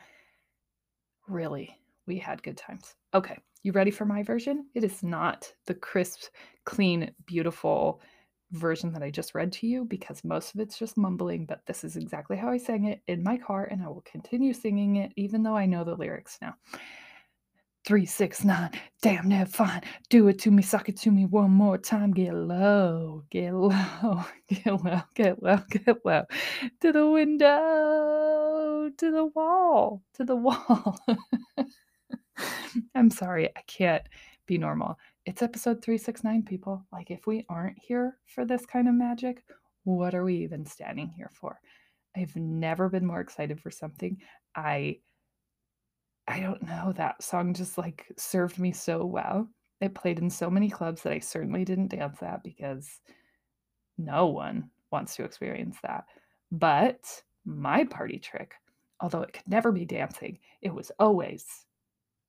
really, 1.28 1.78
we 2.06 2.18
had 2.18 2.42
good 2.42 2.56
times. 2.56 2.96
Okay, 3.14 3.38
you 3.62 3.70
ready 3.70 3.92
for 3.92 4.04
my 4.04 4.24
version? 4.24 4.66
It 4.74 4.82
is 4.82 5.04
not 5.04 5.52
the 5.66 5.74
crisp, 5.74 6.24
clean, 6.64 7.12
beautiful, 7.24 8.00
version 8.52 8.92
that 8.92 9.02
I 9.02 9.10
just 9.10 9.34
read 9.34 9.52
to 9.54 9.66
you 9.66 9.84
because 9.84 10.22
most 10.22 10.54
of 10.54 10.60
it's 10.60 10.78
just 10.78 10.96
mumbling, 10.96 11.46
but 11.46 11.62
this 11.66 11.82
is 11.82 11.96
exactly 11.96 12.36
how 12.36 12.48
I 12.48 12.58
sang 12.58 12.84
it 12.84 13.02
in 13.08 13.22
my 13.22 13.36
car, 13.36 13.64
and 13.64 13.82
I 13.82 13.88
will 13.88 14.04
continue 14.10 14.52
singing 14.52 14.96
it 14.96 15.12
even 15.16 15.42
though 15.42 15.56
I 15.56 15.66
know 15.66 15.82
the 15.82 15.96
lyrics 15.96 16.38
now. 16.40 16.54
Three, 17.86 18.04
six, 18.04 18.44
nine, 18.44 18.72
damn 19.00 19.28
near 19.28 19.46
fine. 19.46 19.80
Do 20.10 20.26
it 20.26 20.40
to 20.40 20.50
me, 20.50 20.60
suck 20.60 20.88
it 20.88 20.96
to 20.98 21.12
me 21.12 21.24
one 21.24 21.52
more 21.52 21.78
time. 21.78 22.10
Get 22.10 22.34
low, 22.34 23.22
get 23.30 23.54
low, 23.54 24.24
get 24.48 24.84
low, 24.84 25.02
get 25.14 25.40
low, 25.40 25.58
get 25.70 26.04
low. 26.04 26.24
To 26.80 26.90
the 26.90 27.06
window, 27.08 28.90
to 28.90 29.10
the 29.12 29.26
wall, 29.26 30.02
to 30.14 30.24
the 30.24 30.34
wall. 30.34 30.98
I'm 32.96 33.08
sorry, 33.08 33.50
I 33.56 33.60
can't 33.68 34.02
be 34.46 34.58
normal. 34.58 34.98
It's 35.24 35.42
episode 35.42 35.80
369, 35.80 36.42
people. 36.42 36.84
Like, 36.92 37.12
if 37.12 37.24
we 37.28 37.46
aren't 37.48 37.78
here 37.78 38.18
for 38.26 38.44
this 38.44 38.66
kind 38.66 38.88
of 38.88 38.94
magic, 38.94 39.44
what 39.84 40.12
are 40.12 40.24
we 40.24 40.38
even 40.38 40.66
standing 40.66 41.12
here 41.16 41.30
for? 41.32 41.60
I've 42.16 42.34
never 42.34 42.88
been 42.88 43.06
more 43.06 43.20
excited 43.20 43.60
for 43.60 43.70
something. 43.70 44.16
I 44.56 44.98
I 46.28 46.40
don't 46.40 46.62
know, 46.62 46.92
that 46.96 47.22
song 47.22 47.54
just 47.54 47.78
like 47.78 48.06
served 48.16 48.58
me 48.58 48.72
so 48.72 49.04
well. 49.04 49.48
It 49.80 49.94
played 49.94 50.18
in 50.18 50.30
so 50.30 50.50
many 50.50 50.68
clubs 50.68 51.02
that 51.02 51.12
I 51.12 51.18
certainly 51.18 51.64
didn't 51.64 51.88
dance 51.88 52.22
at 52.22 52.42
because 52.42 52.88
no 53.98 54.26
one 54.26 54.70
wants 54.90 55.16
to 55.16 55.24
experience 55.24 55.76
that. 55.82 56.04
But 56.50 57.22
my 57.44 57.84
party 57.84 58.18
trick, 58.18 58.54
although 59.00 59.22
it 59.22 59.32
could 59.32 59.46
never 59.48 59.70
be 59.70 59.84
dancing, 59.84 60.38
it 60.62 60.74
was 60.74 60.90
always 60.98 61.44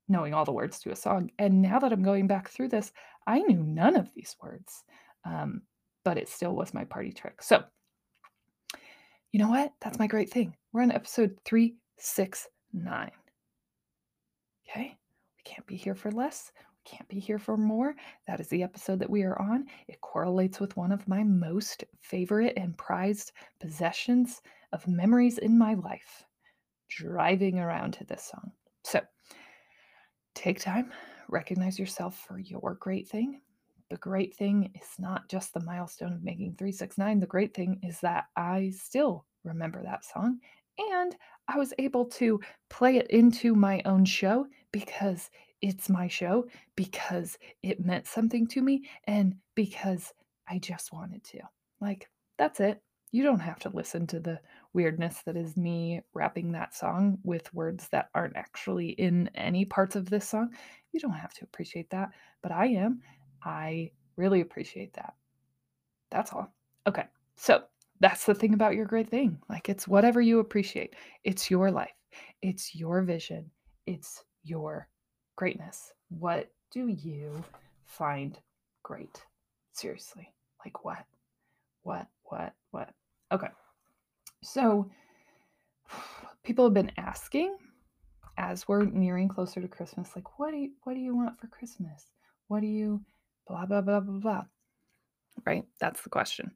knowing 0.08 0.34
all 0.34 0.46
the 0.46 0.52
words 0.52 0.80
to 0.80 0.92
a 0.92 0.96
song. 0.96 1.32
And 1.40 1.62
now 1.62 1.80
that 1.80 1.92
I'm 1.92 2.04
going 2.04 2.28
back 2.28 2.50
through 2.50 2.70
this, 2.70 2.92
I 3.26 3.40
knew 3.40 3.64
none 3.64 3.96
of 3.96 4.10
these 4.16 4.36
words, 4.42 4.84
um, 5.26 5.62
but 6.06 6.18
it 6.18 6.30
still 6.30 6.56
was 6.56 6.74
my 6.74 6.86
party 6.86 7.12
trick. 7.12 7.42
So, 7.42 7.64
you 9.32 9.40
know 9.40 9.50
what? 9.50 9.74
That's 9.82 10.00
my 10.00 10.08
great 10.08 10.30
thing. 10.30 10.56
We're 10.72 10.84
on 10.84 10.92
episode 10.92 11.38
369. 11.46 13.12
Can't 15.48 15.66
be 15.66 15.78
here 15.78 15.96
for 15.96 16.12
less. 16.12 16.52
We 16.58 16.98
can't 16.98 17.08
be 17.08 17.20
here 17.20 17.40
for 17.40 17.56
more. 17.56 17.96
That 18.28 18.42
is 18.42 18.50
the 18.50 18.64
episode 18.64 19.00
that 19.00 19.10
we 19.10 19.24
are 19.24 19.42
on. 19.42 19.66
It 19.88 20.02
correlates 20.02 20.60
with 20.60 20.76
one 20.76 20.92
of 20.92 21.08
my 21.08 21.24
most 21.24 21.86
favorite 22.02 22.52
and 22.58 22.78
prized 22.78 23.32
possessions 23.62 24.42
of 24.74 24.86
memories 24.90 25.38
in 25.38 25.58
my 25.58 25.76
life 25.76 26.26
driving 26.90 27.60
around 27.60 27.94
to 27.94 28.04
this 28.04 28.26
song. 28.26 28.52
So 28.84 29.00
take 30.36 30.60
time, 30.60 30.92
recognize 31.30 31.80
yourself 31.80 32.26
for 32.28 32.40
your 32.40 32.76
great 32.82 33.08
thing. 33.08 33.40
The 33.90 33.98
great 33.98 34.36
thing 34.36 34.70
is 34.76 35.00
not 35.00 35.30
just 35.30 35.54
the 35.54 35.64
milestone 35.64 36.12
of 36.12 36.26
making 36.26 36.56
369. 36.58 37.22
The 37.22 37.26
great 37.26 37.54
thing 37.54 37.80
is 37.84 38.02
that 38.02 38.26
I 38.36 38.74
still 38.76 39.26
remember 39.46 39.82
that 39.82 40.04
song 40.04 40.40
and 40.78 41.16
I 41.48 41.58
was 41.58 41.74
able 41.80 42.04
to 42.06 42.42
play 42.70 42.98
it 42.98 43.08
into 43.12 43.56
my 43.56 43.82
own 43.86 44.04
show 44.04 44.46
because 44.72 45.30
it's 45.62 45.90
my 45.90 46.08
show, 46.08 46.48
because 46.76 47.38
it 47.64 47.86
meant 47.86 48.08
something 48.08 48.48
to 48.48 48.62
me, 48.62 48.84
and 49.06 49.36
because 49.56 50.14
I 50.48 50.60
just 50.60 50.94
wanted 50.94 51.24
to. 51.26 51.40
Like, 51.82 52.10
that's 52.38 52.60
it. 52.60 52.82
You 53.12 53.24
don't 53.24 53.40
have 53.40 53.60
to 53.60 53.70
listen 53.70 54.06
to 54.08 54.20
the 54.20 54.40
weirdness 54.74 55.22
that 55.26 55.38
is 55.38 55.58
me 55.58 56.02
rapping 56.14 56.52
that 56.52 56.76
song 56.76 57.18
with 57.24 57.54
words 57.54 57.88
that 57.90 58.10
aren't 58.14 58.36
actually 58.36 58.90
in 58.90 59.30
any 59.36 59.66
parts 59.66 59.96
of 59.96 60.10
this 60.10 60.28
song. 60.28 60.54
You 60.92 61.00
don't 61.00 61.12
have 61.14 61.34
to 61.36 61.44
appreciate 61.44 61.90
that, 61.92 62.10
but 62.44 62.52
I 62.52 62.68
am. 62.68 63.02
I 63.44 63.92
really 64.18 64.42
appreciate 64.42 64.94
that. 64.96 65.14
That's 66.12 66.34
all. 66.34 66.54
Okay. 66.86 67.06
So, 67.36 67.64
that's 68.00 68.26
the 68.26 68.36
thing 68.36 68.54
about 68.54 68.76
your 68.76 68.86
great 68.86 69.10
thing. 69.10 69.38
Like 69.50 69.70
it's 69.70 69.88
whatever 69.88 70.22
you 70.22 70.40
appreciate. 70.40 70.96
It's 71.24 71.50
your 71.50 71.72
life. 71.72 71.90
It's 72.42 72.76
your 72.76 73.02
vision. 73.02 73.50
It's 73.86 74.24
your 74.48 74.88
greatness. 75.36 75.92
What 76.10 76.50
do 76.72 76.88
you 76.88 77.44
find 77.86 78.38
great? 78.84 79.22
Seriously. 79.74 80.34
Like 80.66 80.84
what? 80.84 81.06
What? 81.84 82.08
What? 82.24 82.54
What? 82.72 82.90
Okay. 83.32 83.50
So 84.44 84.90
people 86.44 86.66
have 86.66 86.74
been 86.74 86.92
asking 86.98 87.58
as 88.38 88.68
we're 88.68 88.86
nearing 88.86 89.28
closer 89.28 89.60
to 89.62 89.68
Christmas, 89.68 90.12
like, 90.16 90.40
what 90.40 90.52
do 90.52 90.58
you 90.58 90.72
what 90.84 90.94
do 90.94 91.00
you 91.00 91.16
want 91.16 91.40
for 91.40 91.48
Christmas? 91.48 92.06
What 92.48 92.62
do 92.62 92.68
you 92.68 93.02
blah 93.48 93.66
blah 93.66 93.82
blah 93.82 94.00
blah 94.00 94.20
blah? 94.20 94.44
Right? 95.46 95.66
That's 95.80 96.02
the 96.02 96.10
question. 96.10 96.52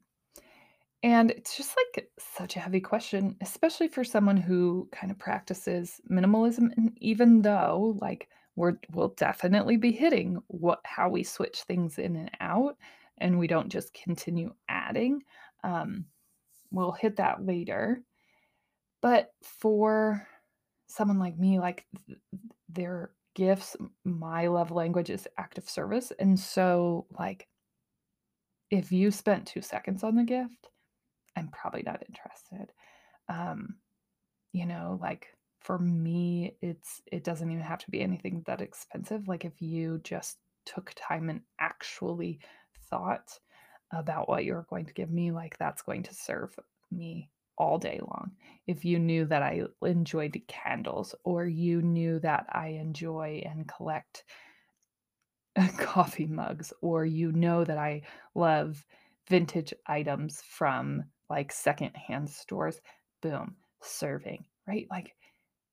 And 1.02 1.32
it's 1.32 1.56
just 1.56 1.76
like 1.76 2.08
such 2.18 2.56
a 2.56 2.60
heavy 2.60 2.80
question, 2.80 3.36
especially 3.40 3.88
for 3.88 4.04
someone 4.04 4.36
who 4.36 4.88
kind 4.92 5.10
of 5.10 5.18
practices 5.18 6.00
minimalism. 6.10 6.70
And 6.76 6.96
even 6.98 7.42
though, 7.42 7.98
like, 8.00 8.28
we're 8.54 8.74
we'll 8.92 9.08
definitely 9.16 9.76
be 9.78 9.92
hitting 9.92 10.40
what 10.48 10.80
how 10.84 11.08
we 11.08 11.24
switch 11.24 11.62
things 11.62 11.98
in 11.98 12.16
and 12.16 12.30
out, 12.40 12.76
and 13.18 13.38
we 13.38 13.46
don't 13.46 13.70
just 13.70 13.94
continue 13.94 14.52
adding. 14.68 15.22
Um, 15.64 16.04
we'll 16.70 16.92
hit 16.92 17.16
that 17.16 17.44
later. 17.44 18.02
But 19.00 19.32
for 19.42 20.26
someone 20.86 21.18
like 21.18 21.38
me, 21.38 21.58
like 21.58 21.86
th- 22.06 22.18
their 22.68 23.10
gifts, 23.34 23.76
my 24.04 24.46
love 24.48 24.70
language 24.70 25.10
is 25.10 25.26
active 25.38 25.68
service. 25.68 26.12
And 26.18 26.38
so, 26.38 27.06
like, 27.18 27.48
if 28.70 28.92
you 28.92 29.10
spent 29.10 29.46
two 29.46 29.62
seconds 29.62 30.04
on 30.04 30.16
the 30.16 30.24
gift, 30.24 30.68
I'm 31.36 31.48
probably 31.48 31.82
not 31.82 32.02
interested. 32.08 32.72
Um, 33.28 33.76
you 34.52 34.66
know, 34.66 34.98
like 35.00 35.28
for 35.60 35.78
me, 35.78 36.56
it's 36.60 37.00
it 37.10 37.24
doesn't 37.24 37.50
even 37.50 37.62
have 37.62 37.78
to 37.80 37.90
be 37.90 38.02
anything 38.02 38.42
that 38.46 38.60
expensive. 38.60 39.28
Like 39.28 39.44
if 39.44 39.60
you 39.60 40.00
just 40.02 40.38
took 40.66 40.92
time 40.96 41.30
and 41.30 41.40
actually 41.58 42.40
thought 42.90 43.38
about 43.92 44.28
what 44.28 44.44
you're 44.44 44.66
going 44.68 44.86
to 44.86 44.94
give 44.94 45.10
me, 45.10 45.30
like 45.30 45.56
that's 45.58 45.82
going 45.82 46.02
to 46.04 46.14
serve 46.14 46.54
me 46.90 47.30
all 47.56 47.78
day 47.78 48.00
long. 48.00 48.32
If 48.66 48.84
you 48.84 48.98
knew 48.98 49.24
that 49.26 49.42
I 49.42 49.62
enjoyed 49.82 50.40
candles 50.48 51.14
or 51.24 51.46
you 51.46 51.82
knew 51.82 52.18
that 52.20 52.46
I 52.50 52.68
enjoy 52.68 53.42
and 53.44 53.68
collect 53.68 54.24
coffee 55.78 56.26
mugs 56.26 56.72
or 56.80 57.04
you 57.04 57.32
know 57.32 57.64
that 57.64 57.78
I 57.78 58.02
love 58.34 58.84
vintage 59.28 59.72
items 59.86 60.42
from 60.42 61.04
like 61.32 61.50
secondhand 61.50 62.28
stores, 62.28 62.78
boom, 63.22 63.56
serving, 63.80 64.44
right? 64.68 64.86
Like 64.90 65.14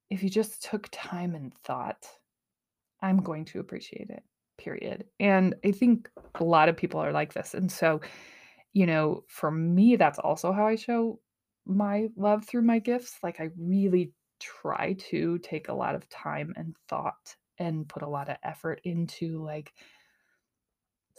if 0.10 0.24
you 0.24 0.30
just 0.30 0.63
took 0.63 0.88
time 0.92 1.36
and 1.36 1.54
thought, 1.66 2.08
I'm 3.01 3.18
going 3.18 3.44
to 3.46 3.60
appreciate 3.60 4.10
it, 4.10 4.24
period. 4.58 5.04
And 5.20 5.56
I 5.66 5.72
think 5.72 6.10
a 6.36 6.46
lot 6.46 6.70
of 6.70 6.78
people 6.78 7.01
are 7.01 7.12
like 7.12 7.34
this. 7.34 7.54
And 7.54 7.70
so, 7.70 8.00
you 8.72 8.86
know, 8.86 9.25
for 9.28 9.51
me, 9.51 9.98
that's 9.98 10.20
also 10.20 10.54
how 10.54 10.66
I 10.66 10.75
show 10.75 11.20
my 11.66 12.08
love 12.16 12.46
through 12.46 12.62
my 12.62 12.80
gifts. 12.80 13.18
Like 13.22 13.42
I 13.42 13.50
really 13.58 14.13
try 14.39 14.96
to 15.10 15.39
take 15.39 15.68
a 15.68 15.74
lot 15.74 15.94
of 15.94 16.08
time 16.08 16.54
and 16.56 16.74
thought 16.88 17.36
and 17.58 17.89
put 17.89 18.04
a 18.04 18.10
lot 18.10 18.30
of 18.30 18.38
effort 18.44 18.80
into 18.86 19.44
like 19.44 19.74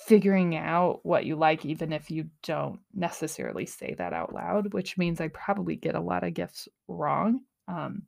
figuring 0.07 0.57
out 0.57 1.00
what 1.02 1.25
you 1.25 1.37
like, 1.37 1.64
even 1.64 1.92
if 1.92 2.11
you 2.11 2.26
don't 2.42 2.80
necessarily 2.95 3.66
say 3.66 3.95
that 3.99 4.12
out 4.12 4.33
loud, 4.33 4.73
which 4.73 4.97
means 4.97 5.21
I 5.21 5.28
probably 5.28 5.76
get 5.76 5.95
a 5.95 6.00
lot 6.00 6.25
of 6.25 6.35
gifts 6.35 6.69
wrong. 6.88 7.40
Um, 7.69 8.02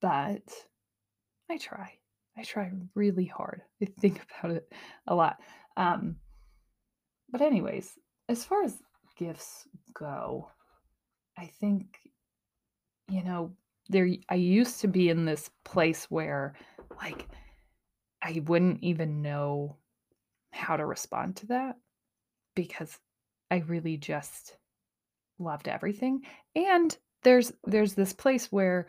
but 0.00 0.42
I 1.50 1.58
try. 1.58 1.92
I 2.36 2.42
try 2.44 2.70
really 2.94 3.26
hard. 3.26 3.62
I 3.82 3.86
think 4.00 4.20
about 4.40 4.56
it 4.56 4.72
a 5.06 5.14
lot. 5.14 5.38
Um, 5.76 6.16
but, 7.30 7.42
anyways, 7.42 7.92
as 8.28 8.44
far 8.44 8.64
as 8.64 8.76
gifts 9.16 9.68
go, 9.94 10.50
I 11.38 11.46
think, 11.60 11.98
you 13.08 13.22
know, 13.22 13.52
there, 13.88 14.08
I 14.28 14.34
used 14.34 14.80
to 14.80 14.88
be 14.88 15.08
in 15.08 15.24
this 15.24 15.50
place 15.64 16.06
where, 16.10 16.54
like, 17.02 17.28
I 18.22 18.42
wouldn't 18.46 18.82
even 18.82 19.22
know 19.22 19.76
how 20.52 20.76
to 20.76 20.86
respond 20.86 21.36
to 21.36 21.46
that 21.46 21.76
because 22.54 22.98
I 23.50 23.58
really 23.66 23.96
just 23.96 24.56
loved 25.38 25.68
everything. 25.68 26.22
And 26.54 26.96
there's 27.22 27.52
there's 27.64 27.94
this 27.94 28.12
place 28.12 28.50
where 28.50 28.86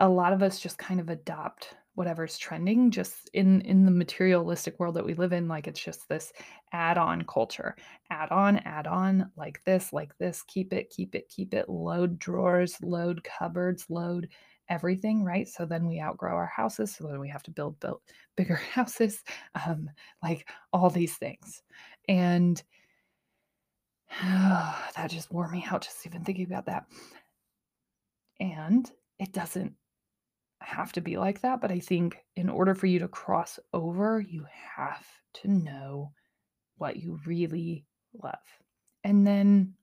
a 0.00 0.08
lot 0.08 0.32
of 0.32 0.42
us 0.42 0.60
just 0.60 0.78
kind 0.78 1.00
of 1.00 1.08
adopt 1.08 1.74
whatever's 1.94 2.38
trending 2.38 2.90
just 2.90 3.28
in 3.34 3.60
in 3.62 3.84
the 3.84 3.90
materialistic 3.90 4.78
world 4.80 4.94
that 4.94 5.04
we 5.04 5.14
live 5.14 5.32
in 5.32 5.46
like 5.46 5.66
it's 5.66 5.82
just 5.82 6.08
this 6.08 6.32
add-on 6.72 7.22
culture 7.24 7.76
add 8.10 8.30
on 8.30 8.56
add 8.58 8.86
on 8.86 9.30
like 9.36 9.62
this 9.64 9.92
like 9.92 10.16
this 10.16 10.42
keep 10.48 10.72
it 10.72 10.88
keep 10.88 11.14
it 11.14 11.28
keep 11.28 11.52
it 11.52 11.68
load 11.68 12.18
drawers 12.18 12.76
load 12.82 13.22
cupboards 13.24 13.86
load 13.90 14.28
everything, 14.68 15.24
right? 15.24 15.48
So 15.48 15.64
then 15.64 15.86
we 15.86 16.00
outgrow 16.00 16.34
our 16.34 16.46
houses. 16.54 16.94
So 16.94 17.06
then 17.06 17.20
we 17.20 17.28
have 17.28 17.42
to 17.44 17.50
build, 17.50 17.78
build 17.80 18.00
bigger 18.36 18.56
houses, 18.56 19.22
um, 19.66 19.90
like 20.22 20.48
all 20.72 20.90
these 20.90 21.14
things. 21.16 21.62
And 22.08 22.62
uh, 24.22 24.74
that 24.96 25.10
just 25.10 25.32
wore 25.32 25.48
me 25.48 25.64
out 25.70 25.82
just 25.82 26.06
even 26.06 26.24
thinking 26.24 26.46
about 26.46 26.66
that. 26.66 26.86
And 28.40 28.90
it 29.18 29.32
doesn't 29.32 29.74
have 30.60 30.92
to 30.92 31.00
be 31.00 31.16
like 31.16 31.40
that. 31.42 31.60
But 31.60 31.70
I 31.70 31.78
think 31.78 32.16
in 32.36 32.48
order 32.48 32.74
for 32.74 32.86
you 32.86 32.98
to 33.00 33.08
cross 33.08 33.58
over, 33.72 34.20
you 34.20 34.46
have 34.76 35.06
to 35.34 35.48
know 35.48 36.12
what 36.78 36.96
you 36.96 37.18
really 37.26 37.86
love. 38.20 38.34
And 39.04 39.26
then 39.26 39.74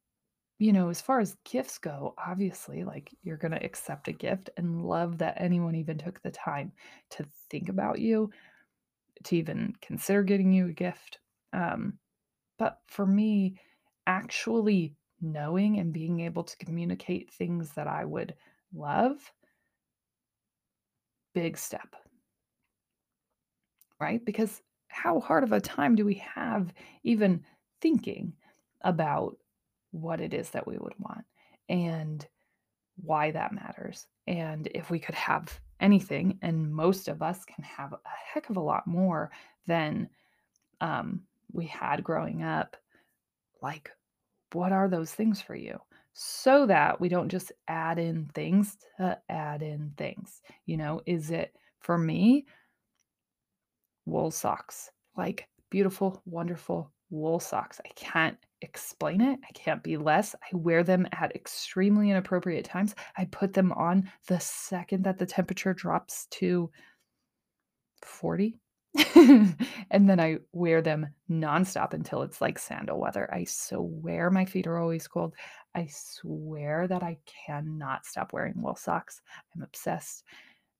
you 0.60 0.74
know, 0.74 0.90
as 0.90 1.02
far 1.02 1.20
as 1.22 1.38
gifts 1.46 1.78
go, 1.80 2.16
obviously, 2.18 2.84
like 2.84 3.12
you're 3.24 3.38
going 3.38 3.54
to 3.54 3.64
accept 3.66 4.08
a 4.10 4.14
gift 4.14 4.50
and 4.58 4.86
love 4.86 5.18
that 5.20 5.36
anyone 5.42 5.76
even 5.76 5.98
took 5.98 6.22
the 6.22 6.32
time 6.32 6.74
to 7.12 7.26
think 7.50 7.70
about 7.70 8.00
you. 8.00 8.32
to 9.24 9.36
even 9.38 9.74
consider 9.82 10.24
getting 10.24 10.52
you 10.54 10.68
a 10.68 10.74
gift. 10.74 11.20
Um, 11.54 12.00
but 12.60 12.80
for 12.88 13.06
me, 13.06 13.60
actually 14.08 14.96
knowing 15.22 15.80
and 15.80 15.94
being 15.94 16.22
able 16.22 16.44
to 16.44 16.58
communicate 16.58 17.32
things 17.32 17.74
that 17.74 17.88
I 17.88 18.06
would 18.06 18.36
love, 18.74 19.32
big 21.34 21.58
step. 21.58 21.96
Right? 24.00 24.24
Because 24.24 24.62
how 24.88 25.20
hard 25.20 25.44
of 25.44 25.52
a 25.52 25.60
time 25.62 25.96
do 25.96 26.06
we 26.06 26.16
have 26.16 26.74
even 27.04 27.44
thinking 27.82 28.34
about 28.82 29.38
what 29.92 30.22
it 30.22 30.34
is 30.34 30.50
that 30.52 30.68
we 30.68 30.78
would 30.78 30.94
want 31.00 31.26
and 31.68 32.28
why 32.98 33.32
that 33.32 33.54
matters? 33.54 34.08
And 34.28 34.68
if 34.74 34.90
we 34.90 35.00
could 35.00 35.16
have 35.16 35.60
anything, 35.80 36.38
and 36.42 36.74
most 36.74 37.08
of 37.08 37.22
us 37.22 37.46
can 37.46 37.64
have 37.64 37.94
a 37.94 38.00
heck 38.34 38.50
of 38.50 38.58
a 38.58 38.62
lot 38.62 38.86
more 38.86 39.32
than 39.68 40.10
um, 40.82 41.22
we 41.52 41.66
had 41.66 42.04
growing 42.04 42.44
up, 42.44 42.76
like, 43.62 43.92
what 44.52 44.72
are 44.72 44.88
those 44.90 45.12
things 45.12 45.42
for 45.42 45.56
you? 45.56 45.80
So 46.14 46.66
that 46.66 47.00
we 47.00 47.08
don't 47.08 47.30
just 47.30 47.52
add 47.68 48.00
in 48.00 48.30
things 48.34 48.78
to 48.98 49.18
add 49.30 49.62
in 49.62 49.94
things. 49.98 50.42
You 50.66 50.78
know, 50.78 51.02
is 51.06 51.32
it 51.32 51.56
for 51.80 51.98
me? 51.98 52.46
Wool 54.06 54.32
socks, 54.32 54.90
like 55.16 55.48
beautiful, 55.70 56.22
wonderful 56.26 56.92
wool 57.10 57.40
socks. 57.40 57.80
I 57.86 57.90
can't 57.96 58.38
explain 58.62 59.22
it. 59.22 59.40
I 59.48 59.52
can't 59.54 59.84
be 59.84 59.98
less. 59.98 60.36
I 60.36 60.56
wear 60.56 60.84
them 60.84 61.08
at 61.12 61.36
extremely 61.36 62.10
inappropriate 62.10 62.66
times. 62.66 62.96
I 63.18 63.26
put 63.26 63.54
them 63.54 63.72
on 63.74 64.12
the 64.28 64.40
second 64.40 65.04
that 65.04 65.18
the 65.18 65.26
temperature 65.26 65.74
drops 65.74 66.28
to 66.32 66.70
40. 68.04 68.56
and 69.16 70.10
then 70.10 70.20
I 70.20 70.40
wear 70.52 70.82
them 70.82 71.08
nonstop 71.30 71.94
until 71.94 72.24
it's 72.24 72.42
like 72.42 72.58
sandal 72.58 73.00
weather. 73.00 73.30
I 73.32 73.44
swear 73.44 74.32
my 74.32 74.46
feet 74.46 74.68
are 74.68 74.80
always 74.80 75.08
cold. 75.08 75.36
I 75.76 75.88
swear 75.92 76.88
that 76.88 77.04
I 77.04 77.20
cannot 77.46 78.06
stop 78.06 78.34
wearing 78.34 78.62
wool 78.62 78.76
socks. 78.76 79.22
I'm 79.56 79.62
obsessed. 79.62 80.24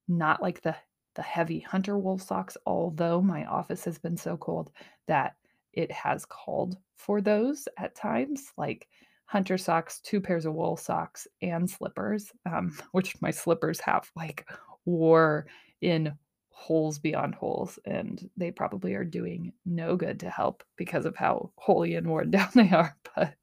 Not 0.08 0.42
like 0.42 0.62
the 0.62 0.76
the 1.16 1.22
heavy 1.24 1.60
hunter 1.60 1.98
wool 1.98 2.18
socks, 2.18 2.56
although 2.66 3.22
my 3.22 3.46
office 3.46 3.84
has 3.84 3.98
been 3.98 4.16
so 4.16 4.38
cold 4.38 4.72
that 5.08 5.34
it 5.80 5.90
has 5.94 6.26
called 6.26 6.78
for 6.98 7.22
those 7.22 7.70
at 7.78 7.96
times, 7.96 8.52
like 8.58 8.90
hunter 9.24 9.58
socks, 9.58 10.02
two 10.02 10.20
pairs 10.20 10.46
of 10.46 10.54
wool 10.54 10.76
socks, 10.76 11.26
and 11.42 11.70
slippers, 11.70 12.34
um, 12.46 12.78
which 12.92 13.20
my 13.22 13.32
slippers 13.32 13.80
have 13.80 14.12
like 14.14 14.46
wore 14.84 15.48
in 15.80 16.12
holes 16.50 17.00
beyond 17.00 17.34
holes, 17.34 17.80
and 17.86 18.30
they 18.36 18.52
probably 18.52 18.94
are 18.94 19.06
doing 19.06 19.54
no 19.66 19.96
good 19.96 20.20
to 20.20 20.30
help 20.30 20.66
because 20.76 21.06
of 21.06 21.16
how 21.16 21.50
holy 21.56 21.96
and 21.96 22.06
worn 22.08 22.30
down 22.38 22.50
they 22.56 22.70
are. 22.72 22.94
But 23.16 23.36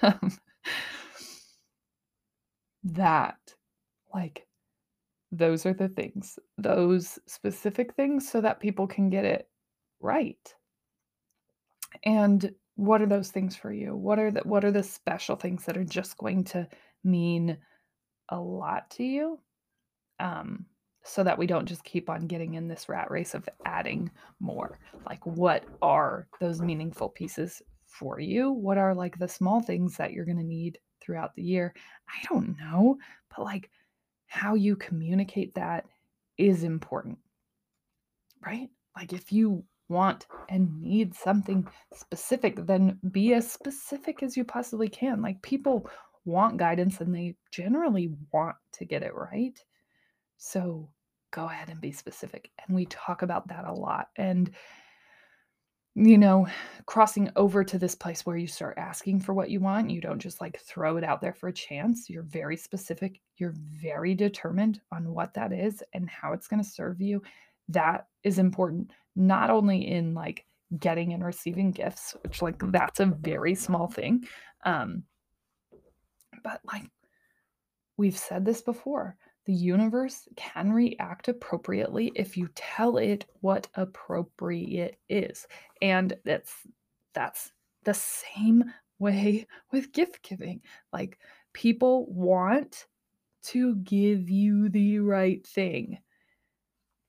um, 0.00 0.38
that, 2.84 3.36
like, 4.14 4.46
those 5.30 5.66
are 5.66 5.74
the 5.74 5.90
things, 5.90 6.38
those 6.56 7.18
specific 7.26 7.92
things, 7.92 8.26
so 8.30 8.40
that 8.40 8.60
people 8.60 8.86
can 8.86 9.10
get 9.10 9.26
it 9.26 9.50
right. 10.00 10.55
And 12.04 12.52
what 12.76 13.00
are 13.00 13.06
those 13.06 13.30
things 13.30 13.56
for 13.56 13.72
you? 13.72 13.96
What 13.96 14.18
are 14.18 14.30
the 14.30 14.40
what 14.40 14.64
are 14.64 14.70
the 14.70 14.82
special 14.82 15.36
things 15.36 15.64
that 15.64 15.76
are 15.76 15.84
just 15.84 16.16
going 16.18 16.44
to 16.44 16.68
mean 17.04 17.56
a 18.28 18.38
lot 18.38 18.90
to 18.92 19.04
you? 19.04 19.38
Um, 20.20 20.66
so 21.06 21.22
that 21.22 21.38
we 21.38 21.46
don't 21.46 21.66
just 21.66 21.84
keep 21.84 22.10
on 22.10 22.26
getting 22.26 22.54
in 22.54 22.66
this 22.66 22.88
rat 22.88 23.10
race 23.10 23.34
of 23.34 23.48
adding 23.64 24.10
more. 24.40 24.78
Like, 25.06 25.24
what 25.24 25.64
are 25.80 26.26
those 26.40 26.60
meaningful 26.60 27.08
pieces 27.08 27.62
for 27.86 28.18
you? 28.18 28.50
What 28.50 28.76
are 28.76 28.94
like 28.94 29.18
the 29.18 29.28
small 29.28 29.60
things 29.60 29.96
that 29.96 30.12
you're 30.12 30.24
going 30.24 30.38
to 30.38 30.42
need 30.42 30.78
throughout 31.00 31.34
the 31.34 31.42
year? 31.42 31.74
I 32.08 32.26
don't 32.28 32.56
know, 32.58 32.98
but 33.34 33.44
like 33.44 33.70
how 34.26 34.54
you 34.54 34.74
communicate 34.74 35.54
that 35.54 35.86
is 36.38 36.64
important, 36.64 37.18
right? 38.44 38.68
Like, 38.96 39.12
if 39.12 39.32
you 39.32 39.64
want 39.88 40.26
and 40.48 40.80
need 40.80 41.14
something 41.14 41.66
specific, 41.94 42.66
then 42.66 42.98
be 43.10 43.34
as 43.34 43.50
specific 43.50 44.22
as 44.22 44.36
you 44.36 44.44
possibly 44.44 44.88
can. 44.88 45.22
Like, 45.22 45.40
people 45.42 45.88
want 46.24 46.56
guidance 46.56 47.00
and 47.00 47.14
they 47.14 47.36
generally 47.50 48.12
want 48.32 48.56
to 48.72 48.84
get 48.84 49.02
it 49.02 49.14
right. 49.14 49.58
So 50.38 50.90
go 51.30 51.46
ahead 51.46 51.68
and 51.68 51.80
be 51.80 51.92
specific. 51.92 52.50
And 52.66 52.74
we 52.74 52.86
talk 52.86 53.22
about 53.22 53.48
that 53.48 53.64
a 53.64 53.72
lot. 53.72 54.08
And, 54.16 54.50
you 55.94 56.18
know, 56.18 56.46
crossing 56.84 57.30
over 57.36 57.64
to 57.64 57.78
this 57.78 57.94
place 57.94 58.26
where 58.26 58.36
you 58.36 58.46
start 58.46 58.76
asking 58.76 59.20
for 59.20 59.32
what 59.34 59.50
you 59.50 59.60
want, 59.60 59.90
you 59.90 60.00
don't 60.00 60.18
just 60.18 60.40
like 60.40 60.58
throw 60.60 60.96
it 60.96 61.04
out 61.04 61.20
there 61.20 61.32
for 61.32 61.48
a 61.48 61.52
chance. 61.52 62.10
You're 62.10 62.22
very 62.22 62.56
specific, 62.56 63.20
you're 63.36 63.54
very 63.56 64.14
determined 64.14 64.80
on 64.92 65.14
what 65.14 65.32
that 65.34 65.52
is 65.52 65.82
and 65.94 66.08
how 66.10 66.32
it's 66.32 66.48
going 66.48 66.62
to 66.62 66.68
serve 66.68 67.00
you. 67.00 67.22
That 67.68 68.06
is 68.22 68.38
important, 68.38 68.92
not 69.14 69.50
only 69.50 69.86
in 69.86 70.14
like 70.14 70.44
getting 70.78 71.12
and 71.12 71.24
receiving 71.24 71.70
gifts, 71.70 72.16
which 72.22 72.42
like 72.42 72.56
that's 72.70 73.00
a 73.00 73.06
very 73.06 73.54
small 73.54 73.88
thing. 73.88 74.26
Um, 74.64 75.04
but 76.42 76.60
like 76.64 76.90
we've 77.96 78.16
said 78.16 78.44
this 78.44 78.62
before, 78.62 79.16
the 79.46 79.52
universe 79.52 80.28
can 80.36 80.72
react 80.72 81.28
appropriately 81.28 82.12
if 82.16 82.36
you 82.36 82.48
tell 82.54 82.98
it 82.98 83.26
what 83.40 83.68
appropriate 83.74 84.98
is. 85.08 85.46
And 85.80 86.14
that's 86.24 86.52
that's 87.14 87.52
the 87.84 87.94
same 87.94 88.64
way 88.98 89.46
with 89.72 89.92
gift 89.92 90.22
giving. 90.22 90.60
Like 90.92 91.18
people 91.52 92.06
want 92.06 92.86
to 93.44 93.76
give 93.76 94.28
you 94.28 94.68
the 94.68 94.98
right 94.98 95.46
thing. 95.46 95.98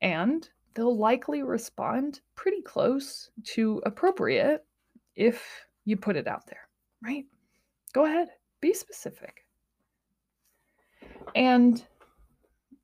And 0.02 0.48
they'll 0.74 0.98
likely 0.98 1.44
respond 1.44 2.22
pretty 2.36 2.62
close 2.62 3.30
to 3.44 3.82
appropriate 3.86 4.64
if 5.16 5.66
you 5.86 5.98
put 5.98 6.16
it 6.16 6.28
out 6.28 6.46
there, 6.46 6.68
right? 7.04 7.26
Go 7.94 8.06
ahead, 8.06 8.30
be 8.62 8.74
specific. 8.74 9.44
And 11.36 11.84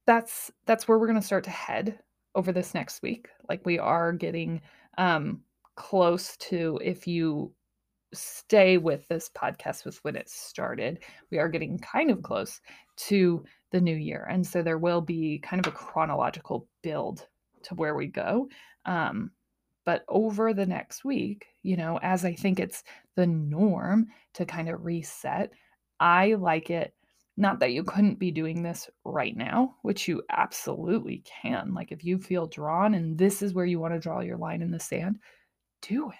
that's 0.05 0.51
that's 0.65 0.87
where 0.87 0.97
we're 0.97 1.07
going 1.07 1.19
to 1.19 1.25
start 1.25 1.43
to 1.45 1.49
head 1.49 1.99
over 2.35 2.51
this 2.51 2.73
next 2.73 3.01
week. 3.01 3.29
Like 3.47 3.65
we 3.65 3.79
are 3.79 4.11
getting 4.11 4.61
um 4.97 5.41
close 5.75 6.37
to 6.37 6.79
if 6.83 7.07
you 7.07 7.53
stay 8.13 8.77
with 8.77 9.07
this 9.07 9.29
podcast 9.35 9.85
with 9.85 9.97
when 10.03 10.15
it 10.15 10.29
started, 10.29 10.99
we 11.31 11.39
are 11.39 11.49
getting 11.49 11.79
kind 11.79 12.11
of 12.11 12.21
close 12.21 12.61
to 12.95 13.43
the 13.73 13.81
new 13.81 13.95
year. 13.95 14.25
And 14.29 14.47
so 14.47 14.61
there 14.61 14.77
will 14.77 15.01
be 15.01 15.39
kind 15.39 15.65
of 15.65 15.73
a 15.73 15.75
chronological 15.75 16.69
build 16.81 17.27
to 17.63 17.75
where 17.75 17.95
we 17.95 18.07
go. 18.07 18.47
Um, 18.85 19.31
but 19.85 20.05
over 20.07 20.53
the 20.53 20.65
next 20.65 21.03
week, 21.03 21.47
you 21.63 21.75
know, 21.75 21.99
as 22.01 22.23
I 22.23 22.33
think 22.33 22.59
it's 22.59 22.83
the 23.17 23.27
norm 23.27 24.07
to 24.35 24.45
kind 24.45 24.69
of 24.69 24.85
reset, 24.85 25.51
I 25.99 26.35
like 26.35 26.69
it 26.69 26.93
not 27.35 27.59
that 27.59 27.71
you 27.71 27.83
couldn't 27.83 28.19
be 28.19 28.29
doing 28.29 28.61
this 28.61 28.89
right 29.05 29.35
now, 29.35 29.75
which 29.81 30.07
you 30.07 30.21
absolutely 30.29 31.23
can. 31.41 31.73
Like 31.73 31.91
if 31.91 32.03
you 32.03 32.19
feel 32.19 32.45
drawn 32.45 32.93
and 32.93 33.17
this 33.17 33.41
is 33.41 33.53
where 33.53 33.65
you 33.65 33.79
want 33.79 33.93
to 33.93 33.99
draw 33.99 34.19
your 34.19 34.37
line 34.37 34.61
in 34.61 34.69
the 34.69 34.79
sand, 34.79 35.17
do 35.81 36.11
it. 36.11 36.17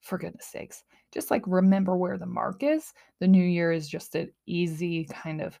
For 0.00 0.18
goodness 0.18 0.46
sakes. 0.46 0.84
Just 1.12 1.30
like 1.30 1.42
remember 1.46 1.96
where 1.96 2.18
the 2.18 2.26
mark 2.26 2.62
is. 2.62 2.92
The 3.20 3.28
new 3.28 3.42
year 3.42 3.72
is 3.72 3.88
just 3.88 4.14
an 4.14 4.32
easy 4.46 5.04
kind 5.04 5.40
of 5.40 5.58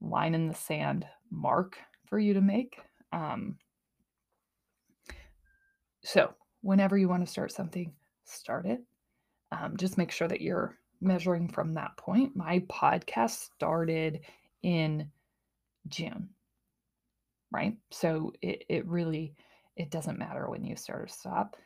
line 0.00 0.34
in 0.34 0.48
the 0.48 0.54
sand 0.54 1.06
mark 1.30 1.78
for 2.06 2.18
you 2.18 2.34
to 2.34 2.40
make. 2.40 2.78
Um, 3.12 3.56
so, 6.02 6.34
whenever 6.62 6.96
you 6.96 7.08
want 7.08 7.24
to 7.24 7.30
start 7.30 7.52
something, 7.52 7.92
start 8.24 8.66
it. 8.66 8.80
Um, 9.52 9.76
just 9.76 9.98
make 9.98 10.10
sure 10.10 10.28
that 10.28 10.40
you're 10.40 10.76
measuring 11.00 11.48
from 11.48 11.74
that 11.74 11.96
point. 11.96 12.36
My 12.36 12.60
podcast 12.70 13.50
started 13.54 14.20
in 14.62 15.10
June, 15.88 16.30
right? 17.50 17.76
So 17.90 18.32
it, 18.42 18.64
it 18.68 18.86
really 18.86 19.34
it 19.76 19.90
doesn't 19.90 20.18
matter 20.18 20.48
when 20.50 20.64
you 20.64 20.76
start 20.76 21.02
or 21.02 21.08
stop. 21.08 21.56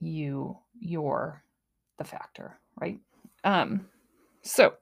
You 0.00 0.58
you're 0.78 1.42
the 1.98 2.04
factor, 2.04 2.58
right? 2.80 2.98
Um, 3.44 3.86
so 4.42 4.74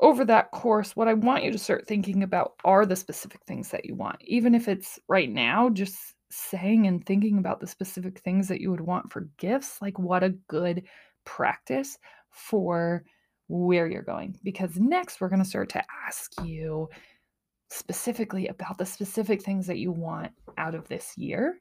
over 0.00 0.24
that 0.24 0.50
course, 0.52 0.94
what 0.94 1.08
I 1.08 1.14
want 1.14 1.44
you 1.44 1.50
to 1.50 1.58
start 1.58 1.86
thinking 1.86 2.22
about 2.22 2.54
are 2.64 2.86
the 2.86 2.96
specific 2.96 3.40
things 3.46 3.70
that 3.70 3.84
you 3.84 3.94
want. 3.94 4.16
Even 4.22 4.54
if 4.54 4.68
it's 4.68 4.98
right 5.08 5.30
now, 5.30 5.70
just 5.70 6.14
saying 6.30 6.86
and 6.86 7.04
thinking 7.04 7.38
about 7.38 7.60
the 7.60 7.66
specific 7.66 8.20
things 8.20 8.48
that 8.48 8.60
you 8.60 8.70
would 8.70 8.80
want 8.80 9.10
for 9.10 9.28
gifts, 9.38 9.80
like 9.80 9.98
what 9.98 10.22
a 10.22 10.34
good 10.48 10.84
practice 11.24 11.98
for 12.30 13.02
where 13.48 13.86
you're 13.88 14.02
going. 14.02 14.38
Because 14.44 14.76
next, 14.76 15.20
we're 15.20 15.28
going 15.28 15.42
to 15.42 15.48
start 15.48 15.70
to 15.70 15.82
ask 16.06 16.32
you 16.44 16.88
specifically 17.70 18.48
about 18.48 18.78
the 18.78 18.86
specific 18.86 19.42
things 19.42 19.66
that 19.66 19.78
you 19.78 19.90
want 19.90 20.32
out 20.56 20.74
of 20.74 20.86
this 20.88 21.16
year. 21.16 21.60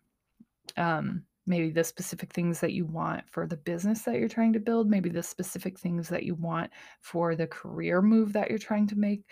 um, 0.75 1.23
maybe 1.47 1.69
the 1.69 1.83
specific 1.83 2.33
things 2.33 2.59
that 2.59 2.73
you 2.73 2.85
want 2.85 3.23
for 3.29 3.47
the 3.47 3.57
business 3.57 4.01
that 4.03 4.15
you're 4.15 4.27
trying 4.27 4.53
to 4.53 4.59
build, 4.59 4.89
maybe 4.89 5.09
the 5.09 5.23
specific 5.23 5.79
things 5.79 6.09
that 6.09 6.23
you 6.23 6.35
want 6.35 6.69
for 7.01 7.35
the 7.35 7.47
career 7.47 8.01
move 8.01 8.33
that 8.33 8.49
you're 8.49 8.59
trying 8.59 8.87
to 8.87 8.97
make. 8.97 9.23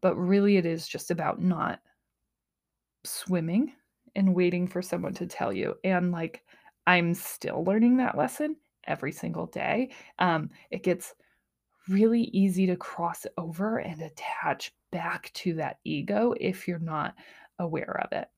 But 0.00 0.16
really, 0.16 0.56
it 0.56 0.66
is 0.66 0.88
just 0.88 1.10
about 1.10 1.40
not 1.40 1.80
swimming 3.04 3.72
and 4.14 4.34
waiting 4.34 4.66
for 4.66 4.82
someone 4.82 5.14
to 5.14 5.26
tell 5.26 5.52
you. 5.52 5.74
And 5.84 6.12
like, 6.12 6.42
I'm 6.86 7.14
still 7.14 7.64
learning 7.64 7.98
that 7.98 8.16
lesson 8.16 8.56
every 8.84 9.12
single 9.12 9.46
day. 9.46 9.90
Um, 10.18 10.50
it 10.70 10.82
gets 10.82 11.14
really 11.88 12.22
easy 12.32 12.66
to 12.66 12.76
cross 12.76 13.26
over 13.38 13.78
and 13.78 14.00
attach 14.02 14.72
back 14.90 15.32
to 15.34 15.54
that 15.54 15.78
ego 15.84 16.34
if 16.40 16.66
you're 16.66 16.78
not 16.78 17.14
aware 17.58 18.00
of 18.04 18.16
it. 18.16 18.28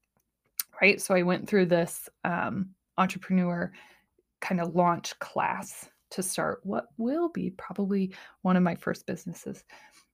Right. 0.81 1.01
So 1.01 1.15
I 1.15 1.23
went 1.23 1.49
through 1.49 1.67
this 1.67 2.09
um, 2.25 2.71
entrepreneur 2.99 3.73
kind 4.41 4.61
of 4.61 4.75
launch 4.75 5.19
class 5.19 5.89
to 6.11 6.23
start 6.23 6.61
what 6.63 6.87
will 6.97 7.29
be 7.31 7.51
probably 7.51 8.15
one 8.43 8.57
of 8.57 8.63
my 8.63 8.75
first 8.75 9.07
businesses 9.07 9.65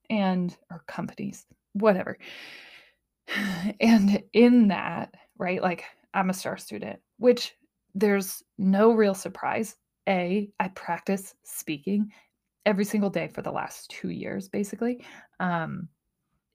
and 0.08 0.56
or 0.70 0.82
companies, 0.86 1.46
whatever. 1.72 2.18
And 3.80 4.22
in 4.32 4.68
that, 4.68 5.14
right, 5.38 5.62
like 5.62 5.84
I'm 6.14 6.30
a 6.30 6.34
star 6.34 6.56
student, 6.56 6.98
which 7.18 7.54
there's 7.94 8.42
no 8.58 8.92
real 8.92 9.14
surprise. 9.14 9.76
A, 10.08 10.50
I 10.58 10.68
practice 10.68 11.34
speaking 11.44 12.10
every 12.66 12.84
single 12.84 13.10
day 13.10 13.28
for 13.28 13.42
the 13.42 13.52
last 13.52 13.90
two 13.90 14.10
years, 14.10 14.48
basically. 14.48 15.04
Um, 15.38 15.88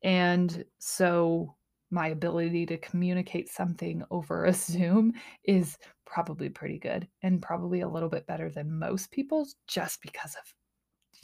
and 0.03 0.65
so 0.79 1.55
my 1.95 2.09
ability 2.09 2.65
to 2.65 2.77
communicate 2.77 3.49
something 3.49 4.03
over 4.11 4.45
a 4.45 4.53
Zoom 4.53 5.13
is 5.45 5.77
probably 6.05 6.49
pretty 6.49 6.77
good 6.77 7.07
and 7.23 7.41
probably 7.41 7.81
a 7.81 7.87
little 7.87 8.09
bit 8.09 8.27
better 8.27 8.51
than 8.51 8.77
most 8.77 9.09
people's 9.11 9.55
just 9.65 10.01
because 10.01 10.35
of, 10.35 10.53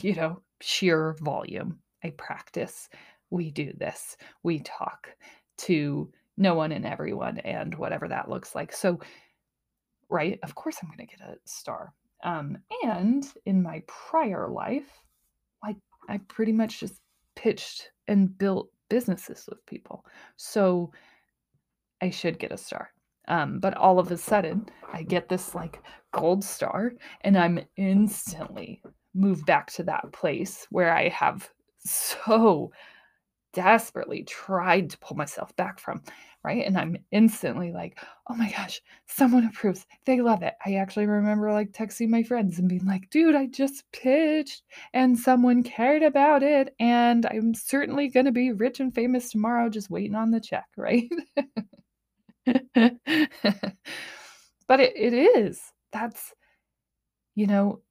you 0.01 0.15
know, 0.15 0.41
sheer 0.61 1.15
volume. 1.21 1.77
I 2.03 2.11
practice. 2.11 2.89
We 3.29 3.51
do 3.51 3.73
this. 3.77 4.15
We 4.43 4.59
talk 4.59 5.09
to 5.59 6.09
no 6.37 6.55
one 6.55 6.71
and 6.71 6.85
everyone 6.85 7.39
and 7.39 7.75
whatever 7.75 8.07
that 8.07 8.29
looks 8.29 8.55
like. 8.55 8.71
So, 8.71 9.01
right, 10.09 10.39
of 10.41 10.55
course 10.55 10.77
I'm 10.81 10.89
going 10.89 11.05
to 11.05 11.17
get 11.17 11.27
a 11.27 11.35
star. 11.45 11.93
Um, 12.23 12.57
and 12.83 13.25
in 13.45 13.61
my 13.61 13.83
prior 13.87 14.47
life, 14.47 14.89
like 15.61 15.75
I 16.07 16.19
pretty 16.29 16.53
much 16.53 16.79
just 16.79 16.95
pitched 17.35 17.91
and 18.07 18.35
built 18.37 18.69
businesses 18.91 19.45
with 19.49 19.65
people. 19.65 20.05
So 20.35 20.91
I 22.01 22.09
should 22.09 22.37
get 22.37 22.51
a 22.51 22.57
star. 22.57 22.91
Um, 23.29 23.59
but 23.59 23.77
all 23.77 23.99
of 23.99 24.11
a 24.11 24.17
sudden, 24.17 24.65
I 24.91 25.03
get 25.03 25.29
this 25.29 25.55
like 25.55 25.81
gold 26.11 26.43
star, 26.43 26.91
and 27.21 27.37
I'm 27.37 27.59
instantly 27.77 28.81
moved 29.13 29.45
back 29.45 29.71
to 29.73 29.83
that 29.83 30.11
place 30.11 30.67
where 30.71 30.93
I 30.93 31.07
have 31.09 31.49
so 31.77 32.71
desperately 33.53 34.23
tried 34.23 34.89
to 34.89 34.97
pull 34.99 35.15
myself 35.15 35.55
back 35.55 35.79
from, 35.79 36.01
right? 36.43 36.65
And 36.65 36.77
I'm 36.77 36.97
instantly 37.11 37.71
like, 37.71 37.99
oh 38.29 38.35
my 38.35 38.51
gosh, 38.51 38.81
someone 39.05 39.45
approves. 39.45 39.85
They 40.05 40.21
love 40.21 40.41
it. 40.41 40.55
I 40.65 40.75
actually 40.75 41.05
remember 41.05 41.51
like 41.51 41.71
texting 41.71 42.09
my 42.09 42.23
friends 42.23 42.57
and 42.57 42.67
being 42.67 42.85
like, 42.85 43.09
dude, 43.09 43.35
I 43.35 43.45
just 43.45 43.83
pitched 43.91 44.63
and 44.93 45.17
someone 45.17 45.63
cared 45.63 46.03
about 46.03 46.43
it. 46.43 46.73
And 46.79 47.25
I'm 47.25 47.53
certainly 47.53 48.09
going 48.09 48.25
to 48.25 48.31
be 48.31 48.51
rich 48.51 48.79
and 48.79 48.93
famous 48.93 49.31
tomorrow, 49.31 49.69
just 49.69 49.91
waiting 49.91 50.15
on 50.15 50.31
the 50.31 50.39
check, 50.39 50.65
right? 50.77 51.09
but 52.45 54.79
it, 54.79 54.93
it 54.95 55.13
is. 55.13 55.61
That's, 55.91 56.33
you 57.35 57.47
know, 57.47 57.81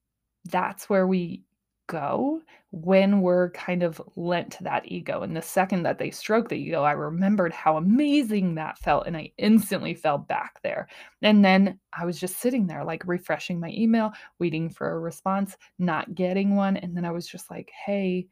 that's 0.47 0.89
where 0.89 1.07
we 1.07 1.43
go 1.91 2.41
when 2.71 3.21
we're 3.21 3.51
kind 3.51 3.83
of 3.83 4.01
lent 4.15 4.53
to 4.53 4.63
that 4.63 4.85
ego. 4.87 5.23
And 5.23 5.37
the 5.37 5.43
second 5.43 5.83
that 5.83 5.99
they 5.99 6.13
stroke 6.13 6.49
the 6.49 6.57
ego, 6.57 6.85
I 6.85 6.93
remembered 6.93 7.53
how 7.53 7.77
amazing 7.77 8.55
that 8.55 8.79
felt. 8.79 9.09
And 9.09 9.17
I 9.17 9.33
instantly 9.39 9.95
fell 9.95 10.17
back 10.17 10.61
there. 10.63 10.87
And 11.21 11.45
then 11.45 11.81
I 11.93 12.07
was 12.07 12.19
just 12.21 12.39
sitting 12.39 12.69
there, 12.69 12.85
like 12.85 13.03
refreshing 13.07 13.59
my 13.59 13.71
email, 13.71 14.13
waiting 14.39 14.71
for 14.71 14.93
a 14.93 15.01
response, 15.01 15.57
not 15.81 16.15
getting 16.15 16.55
one. 16.55 16.77
And 16.77 16.97
then 16.97 17.05
I 17.05 17.11
was 17.11 17.27
just 17.27 17.51
like, 17.51 17.73
hey, 17.85 18.29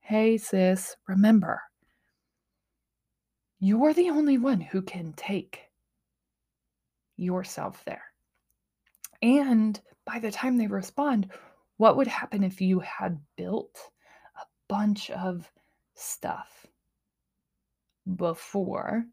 hey, 0.00 0.38
sis, 0.38 0.96
remember, 1.06 1.62
you're 3.60 3.94
the 3.94 4.10
only 4.10 4.38
one 4.38 4.60
who 4.60 4.82
can 4.82 5.12
take 5.12 5.60
yourself 7.16 7.84
there. 7.84 8.02
And 9.22 9.80
by 10.04 10.18
the 10.18 10.32
time 10.32 10.56
they 10.56 10.66
respond, 10.66 11.28
what 11.78 11.96
would 11.96 12.06
happen 12.06 12.44
if 12.44 12.60
you 12.60 12.80
had 12.80 13.18
built 13.36 13.78
a 14.36 14.44
bunch 14.68 15.10
of 15.10 15.50
stuff 15.94 16.66
before 18.16 19.04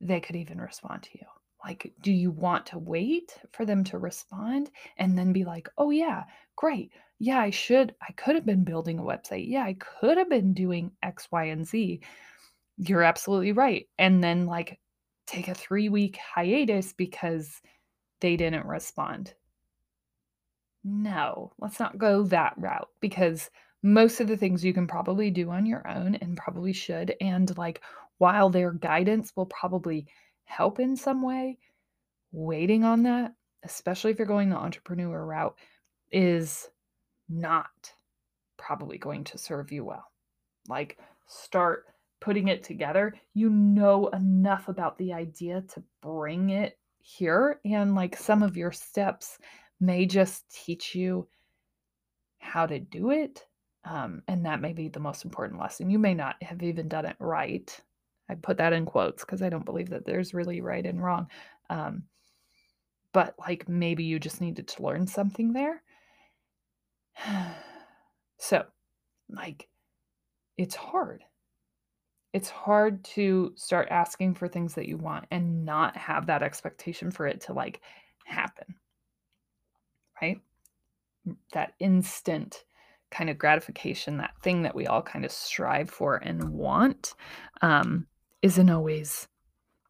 they 0.00 0.20
could 0.20 0.36
even 0.36 0.60
respond 0.60 1.02
to 1.04 1.10
you? 1.14 1.26
Like, 1.64 1.92
do 2.02 2.12
you 2.12 2.30
want 2.30 2.66
to 2.66 2.78
wait 2.78 3.36
for 3.52 3.64
them 3.64 3.82
to 3.84 3.98
respond 3.98 4.70
and 4.96 5.18
then 5.18 5.32
be 5.32 5.44
like, 5.44 5.68
oh, 5.76 5.90
yeah, 5.90 6.24
great. 6.56 6.92
Yeah, 7.18 7.40
I 7.40 7.50
should. 7.50 7.94
I 8.00 8.12
could 8.12 8.36
have 8.36 8.46
been 8.46 8.62
building 8.62 8.98
a 8.98 9.02
website. 9.02 9.48
Yeah, 9.48 9.64
I 9.64 9.74
could 9.74 10.18
have 10.18 10.30
been 10.30 10.54
doing 10.54 10.92
X, 11.02 11.28
Y, 11.32 11.44
and 11.44 11.66
Z. 11.66 12.00
You're 12.76 13.02
absolutely 13.02 13.52
right. 13.52 13.88
And 13.98 14.22
then, 14.22 14.46
like, 14.46 14.78
take 15.26 15.48
a 15.48 15.54
three 15.54 15.88
week 15.88 16.16
hiatus 16.16 16.92
because 16.92 17.60
they 18.20 18.36
didn't 18.36 18.66
respond. 18.66 19.34
No, 20.90 21.52
let's 21.58 21.78
not 21.78 21.98
go 21.98 22.22
that 22.24 22.54
route 22.56 22.88
because 23.00 23.50
most 23.82 24.20
of 24.20 24.26
the 24.26 24.38
things 24.38 24.64
you 24.64 24.72
can 24.72 24.86
probably 24.86 25.30
do 25.30 25.50
on 25.50 25.66
your 25.66 25.86
own 25.86 26.14
and 26.16 26.36
probably 26.36 26.72
should. 26.72 27.14
And 27.20 27.56
like, 27.58 27.82
while 28.16 28.48
their 28.48 28.72
guidance 28.72 29.32
will 29.36 29.46
probably 29.46 30.06
help 30.44 30.80
in 30.80 30.96
some 30.96 31.20
way, 31.20 31.58
waiting 32.32 32.84
on 32.84 33.02
that, 33.02 33.34
especially 33.64 34.12
if 34.12 34.18
you're 34.18 34.26
going 34.26 34.48
the 34.48 34.56
entrepreneur 34.56 35.24
route, 35.24 35.56
is 36.10 36.68
not 37.28 37.92
probably 38.56 38.96
going 38.96 39.24
to 39.24 39.38
serve 39.38 39.70
you 39.70 39.84
well. 39.84 40.06
Like, 40.68 40.98
start 41.26 41.84
putting 42.20 42.48
it 42.48 42.64
together. 42.64 43.14
You 43.34 43.50
know 43.50 44.08
enough 44.08 44.68
about 44.68 44.96
the 44.96 45.12
idea 45.12 45.62
to 45.74 45.82
bring 46.02 46.50
it 46.50 46.78
here, 46.98 47.60
and 47.64 47.94
like 47.94 48.16
some 48.16 48.42
of 48.42 48.56
your 48.56 48.72
steps 48.72 49.38
may 49.80 50.06
just 50.06 50.44
teach 50.50 50.94
you 50.94 51.28
how 52.38 52.66
to 52.66 52.78
do 52.78 53.10
it. 53.10 53.44
Um, 53.84 54.22
and 54.28 54.44
that 54.46 54.60
may 54.60 54.72
be 54.72 54.88
the 54.88 55.00
most 55.00 55.24
important 55.24 55.60
lesson. 55.60 55.90
You 55.90 55.98
may 55.98 56.14
not 56.14 56.42
have 56.42 56.62
even 56.62 56.88
done 56.88 57.06
it 57.06 57.16
right. 57.18 57.78
I 58.28 58.34
put 58.34 58.58
that 58.58 58.72
in 58.72 58.84
quotes 58.84 59.24
because 59.24 59.42
I 59.42 59.48
don't 59.48 59.64
believe 59.64 59.90
that 59.90 60.04
there's 60.04 60.34
really 60.34 60.60
right 60.60 60.84
and 60.84 61.02
wrong. 61.02 61.28
Um, 61.70 62.04
but 63.12 63.34
like 63.38 63.68
maybe 63.68 64.04
you 64.04 64.18
just 64.18 64.40
needed 64.40 64.68
to 64.68 64.82
learn 64.82 65.06
something 65.06 65.52
there. 65.52 65.82
so, 68.38 68.64
like, 69.30 69.68
it's 70.56 70.74
hard. 70.74 71.24
It's 72.32 72.50
hard 72.50 73.04
to 73.04 73.52
start 73.56 73.88
asking 73.90 74.34
for 74.34 74.48
things 74.48 74.74
that 74.74 74.86
you 74.86 74.98
want 74.98 75.26
and 75.30 75.64
not 75.64 75.96
have 75.96 76.26
that 76.26 76.42
expectation 76.42 77.10
for 77.10 77.26
it 77.26 77.40
to 77.42 77.54
like 77.54 77.80
happen 78.26 78.74
right? 80.20 80.40
That 81.52 81.74
instant 81.80 82.64
kind 83.10 83.30
of 83.30 83.38
gratification, 83.38 84.18
that 84.18 84.36
thing 84.42 84.62
that 84.62 84.74
we 84.74 84.86
all 84.86 85.02
kind 85.02 85.24
of 85.24 85.32
strive 85.32 85.90
for 85.90 86.16
and 86.16 86.50
want, 86.50 87.14
um, 87.62 88.06
isn't 88.42 88.70
always 88.70 89.28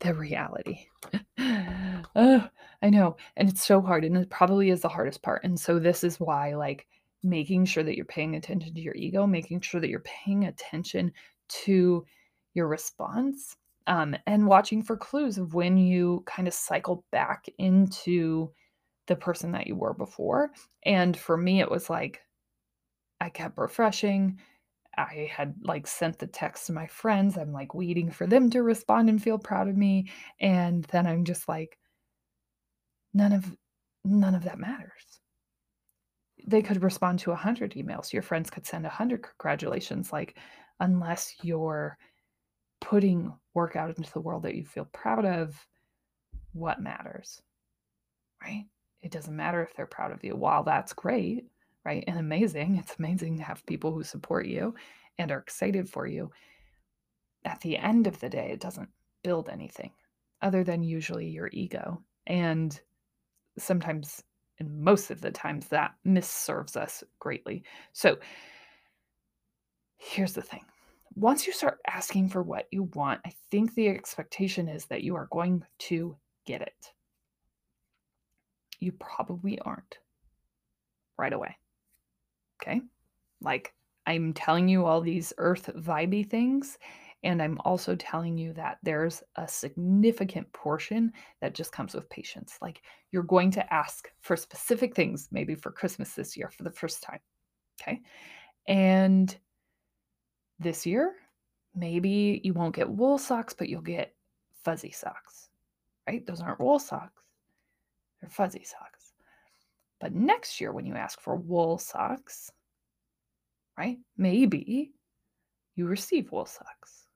the 0.01 0.15
reality. 0.15 0.87
oh, 2.17 2.49
I 2.83 2.91
know. 2.91 3.17
And 3.37 3.49
it's 3.49 3.67
so 3.67 3.81
hard. 3.81 4.05
And 4.05 4.17
it 4.17 4.31
probably 4.31 4.71
is 4.71 4.81
the 4.81 4.89
hardest 4.89 5.23
part. 5.23 5.43
And 5.45 5.59
so, 5.59 5.79
this 5.79 6.05
is 6.05 6.21
why, 6.21 6.55
like, 6.55 6.87
making 7.23 7.65
sure 7.65 7.83
that 7.83 7.97
you're 7.97 8.05
paying 8.05 8.37
attention 8.37 8.75
to 8.75 8.81
your 8.81 8.95
ego, 8.95 9.27
making 9.27 9.61
sure 9.61 9.81
that 9.81 9.91
you're 9.91 10.01
paying 10.01 10.45
attention 10.45 11.13
to 11.49 12.05
your 12.55 12.69
response, 12.69 13.57
um, 13.87 14.15
and 14.27 14.47
watching 14.47 14.83
for 14.83 14.97
clues 14.97 15.39
of 15.39 15.55
when 15.55 15.77
you 15.77 16.23
kind 16.27 16.47
of 16.47 16.55
cycle 16.55 17.05
back 17.11 17.47
into 17.59 18.53
the 19.09 19.17
person 19.17 19.53
that 19.53 19.67
you 19.67 19.75
were 19.75 19.95
before. 19.95 20.53
And 20.85 21.17
for 21.17 21.37
me, 21.37 21.61
it 21.61 21.71
was 21.71 21.91
like 21.91 22.21
I 23.21 23.31
kept 23.31 23.59
refreshing. 23.59 24.39
I 24.97 25.31
had 25.33 25.55
like 25.63 25.87
sent 25.87 26.19
the 26.19 26.27
text 26.27 26.67
to 26.67 26.73
my 26.73 26.87
friends. 26.87 27.37
I'm 27.37 27.53
like 27.53 27.75
waiting 27.75 28.11
for 28.11 28.27
them 28.27 28.51
to 28.51 28.63
respond 28.63 29.09
and 29.09 29.23
feel 29.23 29.39
proud 29.39 29.69
of 29.69 29.77
me. 29.77 30.11
And 30.41 30.85
then 30.85 31.07
I'm 31.07 31.25
just 31.25 31.49
like, 31.49 31.79
none 33.15 33.33
of 33.33 33.57
none 34.05 34.35
of 34.35 34.45
that 34.45 34.59
matters. 34.59 35.21
They 36.47 36.63
could 36.63 36.83
respond 36.83 37.19
to 37.21 37.33
a 37.33 37.37
hundred 37.37 37.73
emails. 37.73 38.13
Your 38.13 38.23
friends 38.23 38.51
could 38.51 38.67
send 38.67 38.87
a 38.87 38.91
hundred 38.91 39.23
congratulations. 39.23 40.13
Like, 40.13 40.37
unless 40.81 41.35
you're 41.43 41.99
putting 42.81 43.33
work 43.55 43.77
out 43.77 43.97
into 43.97 44.13
the 44.13 44.21
world 44.21 44.45
that 44.45 44.55
you 44.55 44.65
feel 44.65 44.87
proud 44.93 45.25
of, 45.25 45.55
what 46.53 46.81
matters? 46.81 47.43
It 49.03 49.13
doesn't 49.13 49.37
matter 49.37 49.63
if 49.63 49.75
they're 49.75 49.87
proud 49.87 50.13
of 50.13 50.25
you. 50.25 50.35
While 50.35 50.65
that's 50.65 50.93
great, 50.93 51.47
right? 51.85 52.05
And 52.07 52.19
amazing, 52.19 52.77
it's 52.77 52.97
amazing 52.99 53.39
to 53.39 53.45
have 53.45 53.65
people 53.67 53.93
who 53.93 54.03
support 54.03 54.47
you 54.47 54.75
and 55.19 55.31
are 55.31 55.39
excited 55.39 55.89
for 55.89 56.07
you. 56.07 56.31
At 57.45 57.61
the 57.61 57.77
end 57.77 58.07
of 58.07 58.19
the 58.21 58.29
day, 58.29 58.51
it 58.53 58.61
doesn't 58.61 58.89
build 59.23 59.49
anything 59.49 59.93
other 60.43 60.65
than 60.65 60.83
usually 60.83 61.29
your 61.29 61.51
ego. 61.53 62.03
And 62.27 62.79
sometimes, 63.59 64.23
and 64.59 64.81
most 64.81 65.11
of 65.11 65.21
the 65.21 65.31
times, 65.31 65.69
that 65.69 65.95
misserves 66.05 66.77
us 66.77 67.05
greatly. 67.19 67.65
So 67.93 68.19
here's 69.97 70.33
the 70.33 70.43
thing 70.43 70.65
once 71.15 71.47
you 71.47 71.53
start 71.53 71.81
asking 71.87 72.29
for 72.29 72.43
what 72.43 72.67
you 72.71 72.85
want, 72.95 73.21
I 73.27 73.33
think 73.51 73.75
the 73.75 73.89
expectation 73.89 74.69
is 74.69 74.85
that 74.87 75.03
you 75.03 75.17
are 75.17 75.29
going 75.33 75.65
to 75.79 76.17
get 76.47 76.63
it. 76.63 76.93
You 78.81 78.93
probably 78.93 79.59
aren't 79.61 79.99
right 81.17 81.33
away. 81.33 81.57
Okay. 82.63 82.81
Like 83.41 83.75
I'm 84.07 84.33
telling 84.33 84.69
you 84.69 84.85
all 84.85 85.01
these 85.01 85.33
earth 85.39 85.71
vibey 85.77 86.29
things. 86.29 86.79
And 87.25 87.43
I'm 87.43 87.59
also 87.65 87.97
telling 87.97 88.39
you 88.39 88.53
that 88.53 88.79
there's 88.85 89.23
a 89.37 89.49
significant 89.49 90.53
portion 90.53 91.13
that 91.41 91.55
just 91.55 91.73
comes 91.73 91.95
with 91.95 92.09
patience. 92.11 92.57
Like 92.63 92.83
you're 93.11 93.25
going 93.25 93.51
to 93.53 93.75
ask 93.75 94.09
for 94.21 94.37
specific 94.37 94.95
things, 94.95 95.29
maybe 95.33 95.57
for 95.57 95.73
Christmas 95.73 96.15
this 96.15 96.37
year 96.37 96.49
for 96.49 96.63
the 96.63 96.71
first 96.71 97.03
time. 97.03 97.19
Okay. 97.81 98.01
And 98.69 99.37
this 100.61 100.87
year, 100.87 101.15
maybe 101.75 102.41
you 102.45 102.55
won't 102.55 102.75
get 102.75 102.89
wool 102.89 103.19
socks, 103.19 103.55
but 103.55 103.69
you'll 103.69 103.81
get 103.81 104.15
fuzzy 104.65 104.91
socks, 104.91 105.49
right? 106.07 106.27
Those 106.27 106.41
aren't 106.41 106.61
wool 106.61 106.79
socks, 106.79 107.23
they're 108.21 108.31
fuzzy 108.31 108.65
socks. 108.65 109.13
But 110.01 110.15
next 110.15 110.61
year, 110.61 110.73
when 110.73 110.87
you 110.87 110.95
ask 110.95 111.21
for 111.21 111.37
wool 111.37 111.79
socks, 111.79 112.51
right, 113.77 113.99
maybe 114.17 114.93
you 115.75 115.87
receive 115.87 116.31
wool 116.31 116.47
socks, 116.47 117.07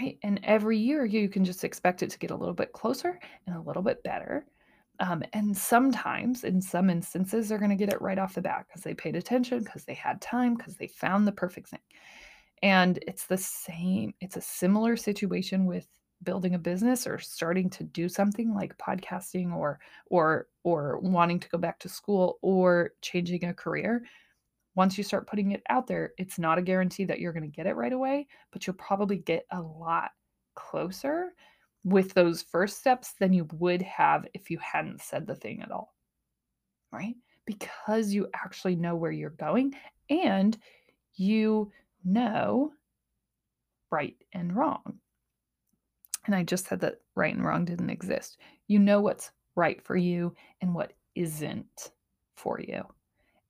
right? 0.00 0.18
And 0.22 0.40
every 0.42 0.78
year, 0.78 1.04
you 1.04 1.28
can 1.28 1.44
just 1.44 1.64
expect 1.64 2.02
it 2.02 2.10
to 2.10 2.18
get 2.18 2.30
a 2.30 2.36
little 2.36 2.54
bit 2.54 2.72
closer 2.72 3.18
and 3.46 3.56
a 3.56 3.60
little 3.60 3.82
bit 3.82 4.02
better. 4.02 4.46
Um, 5.00 5.22
and 5.32 5.56
sometimes, 5.56 6.44
in 6.44 6.60
some 6.60 6.88
instances, 6.88 7.48
they're 7.48 7.58
going 7.58 7.70
to 7.70 7.76
get 7.76 7.92
it 7.92 8.00
right 8.00 8.18
off 8.18 8.34
the 8.34 8.42
bat 8.42 8.66
because 8.68 8.82
they 8.82 8.94
paid 8.94 9.16
attention, 9.16 9.64
because 9.64 9.84
they 9.84 9.94
had 9.94 10.20
time, 10.20 10.54
because 10.54 10.76
they 10.76 10.86
found 10.86 11.26
the 11.26 11.32
perfect 11.32 11.68
thing. 11.68 11.80
And 12.62 12.98
it's 13.06 13.26
the 13.26 13.36
same, 13.36 14.14
it's 14.20 14.36
a 14.36 14.40
similar 14.40 14.96
situation 14.96 15.66
with 15.66 15.86
building 16.24 16.54
a 16.54 16.58
business 16.58 17.06
or 17.06 17.18
starting 17.18 17.68
to 17.70 17.84
do 17.84 18.08
something 18.08 18.54
like 18.54 18.76
podcasting 18.78 19.54
or 19.54 19.78
or 20.06 20.48
or 20.62 20.98
wanting 20.98 21.38
to 21.40 21.48
go 21.48 21.58
back 21.58 21.78
to 21.78 21.88
school 21.88 22.38
or 22.42 22.90
changing 23.00 23.44
a 23.44 23.54
career 23.54 24.04
once 24.74 24.98
you 24.98 25.04
start 25.04 25.26
putting 25.26 25.52
it 25.52 25.62
out 25.68 25.86
there 25.86 26.12
it's 26.18 26.38
not 26.38 26.58
a 26.58 26.62
guarantee 26.62 27.04
that 27.04 27.20
you're 27.20 27.32
going 27.32 27.48
to 27.48 27.56
get 27.56 27.66
it 27.66 27.76
right 27.76 27.92
away 27.92 28.26
but 28.52 28.66
you'll 28.66 28.74
probably 28.76 29.16
get 29.16 29.46
a 29.52 29.60
lot 29.60 30.10
closer 30.54 31.32
with 31.84 32.14
those 32.14 32.42
first 32.42 32.78
steps 32.78 33.12
than 33.20 33.32
you 33.32 33.46
would 33.54 33.82
have 33.82 34.26
if 34.34 34.50
you 34.50 34.58
hadn't 34.58 35.00
said 35.00 35.26
the 35.26 35.34
thing 35.34 35.60
at 35.60 35.70
all 35.70 35.94
right 36.92 37.16
because 37.46 38.12
you 38.12 38.28
actually 38.34 38.74
know 38.74 38.94
where 38.94 39.12
you're 39.12 39.30
going 39.30 39.74
and 40.08 40.56
you 41.16 41.70
know 42.04 42.72
right 43.94 44.16
and 44.32 44.54
wrong. 44.54 44.98
And 46.26 46.34
I 46.34 46.42
just 46.42 46.66
said 46.66 46.80
that 46.80 47.00
right 47.14 47.34
and 47.34 47.44
wrong 47.44 47.64
didn't 47.64 47.90
exist. 47.90 48.38
You 48.66 48.78
know 48.78 49.00
what's 49.00 49.30
right 49.56 49.82
for 49.82 49.96
you 49.96 50.34
and 50.60 50.74
what 50.74 50.92
isn't 51.14 51.90
for 52.34 52.60
you. 52.60 52.84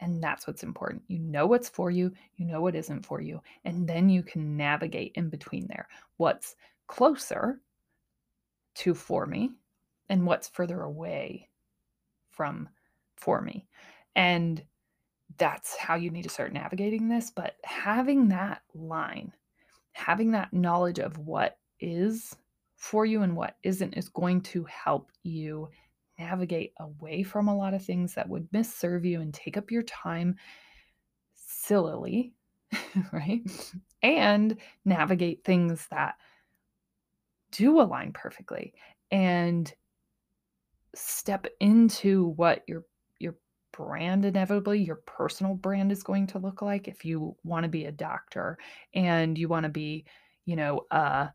And 0.00 0.22
that's 0.22 0.46
what's 0.46 0.62
important. 0.62 1.02
You 1.06 1.18
know 1.18 1.46
what's 1.46 1.68
for 1.68 1.90
you, 1.90 2.12
you 2.36 2.44
know 2.44 2.60
what 2.60 2.74
isn't 2.74 3.06
for 3.06 3.20
you, 3.20 3.40
and 3.64 3.88
then 3.88 4.08
you 4.08 4.22
can 4.22 4.56
navigate 4.56 5.12
in 5.14 5.30
between 5.30 5.66
there. 5.68 5.88
What's 6.16 6.56
closer 6.88 7.60
to 8.74 8.94
for 8.94 9.24
me 9.24 9.50
and 10.08 10.26
what's 10.26 10.48
further 10.48 10.82
away 10.82 11.48
from 12.30 12.68
for 13.16 13.40
me. 13.40 13.66
And 14.16 14.62
that's 15.38 15.76
how 15.76 15.94
you 15.94 16.10
need 16.10 16.22
to 16.22 16.28
start 16.28 16.52
navigating 16.52 17.08
this. 17.08 17.30
But 17.30 17.54
having 17.64 18.28
that 18.28 18.62
line, 18.74 19.32
having 19.92 20.32
that 20.32 20.52
knowledge 20.52 20.98
of 20.98 21.16
what 21.18 21.58
is 21.80 22.36
for 22.76 23.06
you 23.06 23.22
and 23.22 23.36
what 23.36 23.56
isn't 23.62 23.94
is 23.94 24.08
going 24.08 24.40
to 24.40 24.64
help 24.64 25.10
you 25.22 25.68
navigate 26.18 26.72
away 26.78 27.22
from 27.22 27.48
a 27.48 27.56
lot 27.56 27.74
of 27.74 27.84
things 27.84 28.14
that 28.14 28.28
would 28.28 28.48
misserve 28.52 29.04
you 29.04 29.20
and 29.20 29.34
take 29.34 29.56
up 29.56 29.70
your 29.70 29.82
time 29.82 30.36
sillily, 31.34 32.32
right? 33.12 33.42
And 34.02 34.56
navigate 34.84 35.44
things 35.44 35.86
that 35.90 36.14
do 37.50 37.80
align 37.80 38.12
perfectly 38.12 38.74
and 39.10 39.72
step 40.94 41.46
into 41.60 42.28
what 42.36 42.62
your 42.66 42.84
your 43.20 43.36
brand 43.72 44.24
inevitably 44.24 44.82
your 44.82 44.96
personal 45.06 45.54
brand 45.54 45.92
is 45.92 46.02
going 46.02 46.26
to 46.26 46.38
look 46.38 46.62
like 46.62 46.88
if 46.88 47.04
you 47.04 47.36
want 47.44 47.62
to 47.64 47.68
be 47.68 47.84
a 47.84 47.92
doctor 47.92 48.58
and 48.94 49.38
you 49.38 49.48
want 49.48 49.64
to 49.64 49.68
be 49.68 50.04
you 50.44 50.56
know 50.56 50.80
uh, 50.90 51.28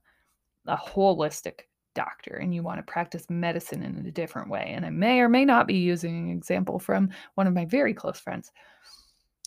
a 0.70 0.78
holistic 0.78 1.62
doctor 1.96 2.36
and 2.36 2.54
you 2.54 2.64
want 2.64 2.78
to 2.78 2.92
practice 2.92 3.26
medicine 3.30 3.84
in 3.84 4.06
a 4.06 4.12
different 4.12 4.50
way 4.50 4.72
and 4.76 4.86
i 4.86 4.90
may 4.90 5.20
or 5.20 5.28
may 5.28 5.44
not 5.44 5.68
be 5.68 5.76
using 5.76 6.30
an 6.30 6.38
example 6.38 6.80
from 6.80 7.10
one 7.36 7.48
of 7.48 7.54
my 7.54 7.66
very 7.66 7.94
close 7.94 8.20
friends 8.20 8.52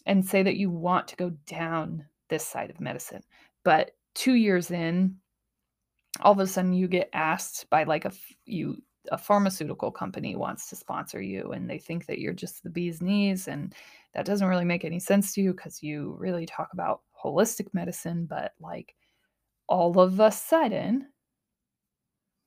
and 0.06 0.26
say 0.26 0.42
that 0.42 0.56
you 0.56 0.68
want 0.68 1.06
to 1.06 1.16
go 1.16 1.30
down 1.46 2.04
this 2.28 2.44
side 2.44 2.68
of 2.68 2.80
medicine 2.80 3.22
but 3.64 3.92
two 4.14 4.34
years 4.34 4.70
in 4.70 5.16
all 6.20 6.32
of 6.32 6.38
a 6.40 6.46
sudden 6.46 6.72
you 6.72 6.88
get 6.88 7.08
asked 7.12 7.70
by 7.70 7.84
like 7.84 8.04
a 8.04 8.12
you 8.44 8.76
a 9.10 9.18
pharmaceutical 9.18 9.90
company 9.90 10.36
wants 10.36 10.68
to 10.68 10.76
sponsor 10.76 11.20
you 11.20 11.52
and 11.52 11.68
they 11.68 11.78
think 11.78 12.06
that 12.06 12.18
you're 12.18 12.32
just 12.32 12.62
the 12.62 12.70
bee's 12.70 13.00
knees 13.00 13.48
and 13.48 13.74
that 14.14 14.26
doesn't 14.26 14.48
really 14.48 14.64
make 14.64 14.84
any 14.84 15.00
sense 15.00 15.32
to 15.32 15.40
you 15.40 15.52
because 15.52 15.82
you 15.82 16.14
really 16.18 16.46
talk 16.46 16.68
about 16.72 17.00
holistic 17.24 17.72
medicine 17.72 18.26
but 18.26 18.52
like 18.60 18.94
all 19.68 19.98
of 19.98 20.20
a 20.20 20.30
sudden 20.30 21.06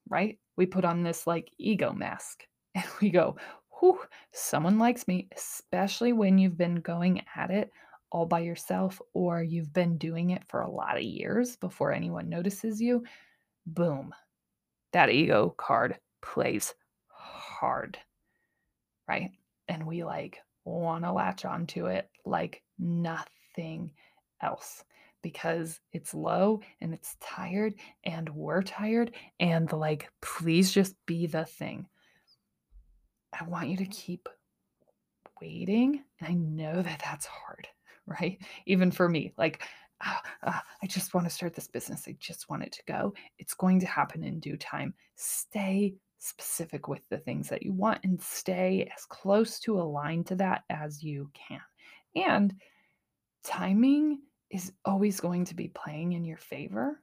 right 0.10 0.38
we 0.58 0.66
put 0.66 0.86
on 0.86 1.04
this 1.04 1.28
like 1.28 1.52
ego 1.58 1.94
mask 1.94 2.44
and 2.76 2.86
we 3.02 3.10
go 3.10 3.36
whew 3.80 4.00
someone 4.32 4.78
likes 4.80 5.08
me 5.08 5.28
especially 5.36 6.14
when 6.14 6.38
you've 6.38 6.58
been 6.58 6.76
going 6.76 7.22
at 7.36 7.52
it 7.52 7.72
all 8.12 8.26
by 8.26 8.40
yourself 8.40 9.02
or 9.14 9.44
you've 9.44 9.74
been 9.74 9.98
doing 9.98 10.30
it 10.30 10.44
for 10.48 10.62
a 10.62 10.70
lot 10.70 10.96
of 10.96 11.04
years 11.04 11.56
before 11.58 11.92
anyone 11.92 12.30
notices 12.30 12.82
you 12.82 13.04
boom 13.66 14.14
that 14.96 15.10
ego 15.10 15.54
card 15.58 16.00
plays 16.22 16.74
hard, 17.10 17.98
right? 19.10 19.32
And 19.68 19.86
we 19.86 20.04
like 20.04 20.40
want 20.64 21.04
to 21.04 21.12
latch 21.12 21.44
onto 21.44 21.88
it 21.88 22.10
like 22.26 22.62
nothing 22.80 23.92
else 24.42 24.84
because 25.26 25.80
it's 25.92 26.14
low 26.14 26.62
and 26.82 26.94
it's 26.94 27.16
tired 27.20 27.74
and 28.04 28.30
we're 28.30 28.62
tired 28.62 29.12
and 29.40 29.72
like 29.72 30.08
please 30.22 30.72
just 30.72 30.94
be 31.08 31.26
the 31.26 31.46
thing. 31.46 31.88
I 33.34 33.44
want 33.46 33.70
you 33.70 33.78
to 33.78 33.86
keep 33.86 34.30
waiting 35.42 36.04
and 36.20 36.30
I 36.30 36.34
know 36.36 36.80
that 36.80 37.02
that's 37.04 37.26
hard, 37.26 37.68
right? 38.06 38.40
Even 38.68 38.92
for 38.92 39.10
me, 39.10 39.34
like 39.36 39.64
uh, 40.06 40.14
uh, 40.44 40.60
I 40.84 40.86
just 40.86 41.16
want 41.16 41.26
to 41.26 41.34
start 41.34 41.56
this 41.56 41.70
business. 41.70 42.04
I 42.08 42.16
just 42.20 42.48
want 42.48 42.62
it 42.62 42.72
to 42.74 42.84
go. 42.86 43.16
It's 43.40 43.56
going 43.56 43.80
to 43.80 43.88
happen 43.88 44.24
in 44.24 44.40
due 44.40 44.58
time. 44.58 44.94
Stay 45.16 45.96
specific 46.20 46.88
with 46.88 47.02
the 47.10 47.18
things 47.18 47.50
that 47.50 47.64
you 47.64 47.74
want 47.74 48.02
and 48.04 48.22
stay 48.22 48.88
as 48.96 49.06
close 49.06 49.60
to 49.62 49.82
aligned 49.82 50.28
to 50.28 50.36
that 50.36 50.66
as 50.70 51.02
you 51.02 51.32
can. 51.34 51.62
And 52.16 52.54
timing 53.44 54.20
is 54.56 54.72
always 54.86 55.20
going 55.20 55.44
to 55.46 55.56
be 55.56 55.68
playing 55.68 56.14
in 56.14 56.24
your 56.24 56.38
favor, 56.38 57.02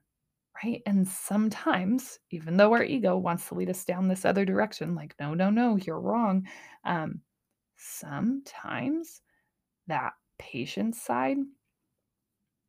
right? 0.64 0.80
And 0.86 1.06
sometimes, 1.06 2.18
even 2.30 2.56
though 2.56 2.72
our 2.72 2.82
ego 2.82 3.16
wants 3.16 3.46
to 3.48 3.54
lead 3.54 3.68
us 3.68 3.84
down 3.84 4.08
this 4.08 4.24
other 4.24 4.44
direction, 4.46 4.94
like, 4.94 5.14
no, 5.20 5.34
no, 5.34 5.50
no, 5.50 5.76
you're 5.76 6.00
wrong. 6.00 6.46
Um, 6.84 7.20
sometimes 7.76 9.20
that 9.86 10.14
patience 10.38 11.00
side 11.02 11.36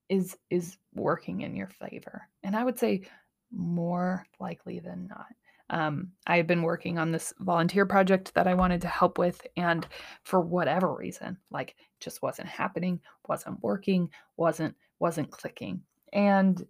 is 0.09 0.37
is 0.49 0.77
working 0.93 1.41
in 1.41 1.55
your 1.55 1.69
favor. 1.69 2.27
And 2.43 2.55
I 2.55 2.63
would 2.65 2.77
say 2.77 3.03
more 3.51 4.25
likely 4.39 4.79
than 4.79 5.07
not. 5.07 5.27
Um, 5.73 6.12
I 6.27 6.38
had 6.38 6.47
been 6.47 6.62
working 6.62 6.99
on 6.99 7.12
this 7.12 7.33
volunteer 7.39 7.86
project 7.86 8.33
that 8.36 8.47
I 8.47 8.53
wanted 8.53 8.81
to 8.81 8.88
help 8.88 9.17
with, 9.17 9.45
and 9.57 9.88
for 10.23 10.39
whatever 10.39 10.93
reason, 10.93 11.38
like 11.51 11.75
just 11.99 12.21
wasn't 12.21 12.47
happening, 12.47 13.01
wasn't 13.27 13.62
working, 13.62 14.09
wasn't 14.38 14.75
wasn't 14.99 15.31
clicking, 15.31 15.81
and 16.13 16.65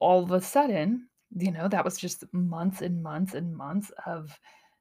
all 0.00 0.22
of 0.22 0.32
a 0.32 0.40
sudden, 0.40 1.08
you 1.36 1.52
know, 1.52 1.68
that 1.68 1.84
was 1.84 1.96
just 1.98 2.24
months 2.32 2.82
and 2.82 3.02
months 3.02 3.34
and 3.34 3.56
months 3.56 3.92
of 4.06 4.38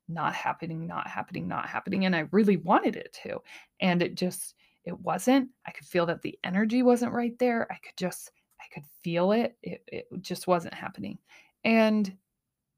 not 0.08 0.34
happening, 0.34 0.88
not 0.88 1.08
happening, 1.08 1.47
not 1.47 1.67
happening. 1.67 2.06
And 2.06 2.15
I 2.15 2.28
really 2.32 2.58
wanted 2.58 2.95
it 2.95 3.15
to. 3.23 3.41
And 3.80 4.02
it 4.02 4.15
just, 4.15 4.56
it 4.86 4.99
wasn't. 4.99 5.49
I 5.67 5.71
could 5.71 5.86
feel 5.86 6.08
that 6.08 6.21
the 6.21 6.39
energy 6.43 6.82
wasn't 6.82 7.13
right 7.13 7.38
there. 7.38 7.67
I 7.69 7.75
could 7.75 7.95
just, 7.95 8.32
I 8.60 8.65
could 8.73 8.86
feel 9.04 9.32
it. 9.34 9.56
It, 9.62 9.84
it 9.88 10.08
just 10.21 10.47
wasn't 10.47 10.73
happening. 10.73 11.19
And 11.63 12.12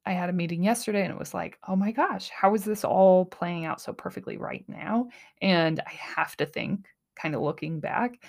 I 0.05 0.13
had 0.13 0.29
a 0.29 0.33
meeting 0.33 0.63
yesterday 0.63 1.03
and 1.03 1.11
it 1.11 1.19
was 1.19 1.33
like, 1.33 1.59
oh 1.67 1.75
my 1.75 1.91
gosh, 1.91 2.29
how 2.29 2.55
is 2.55 2.63
this 2.63 2.83
all 2.83 3.25
playing 3.25 3.65
out 3.65 3.81
so 3.81 3.93
perfectly 3.93 4.37
right 4.37 4.65
now? 4.67 5.09
And 5.41 5.79
I 5.79 5.91
have 5.91 6.35
to 6.37 6.45
think, 6.45 6.87
kind 7.15 7.35
of 7.35 7.41
looking 7.41 7.79
back, 7.79 8.23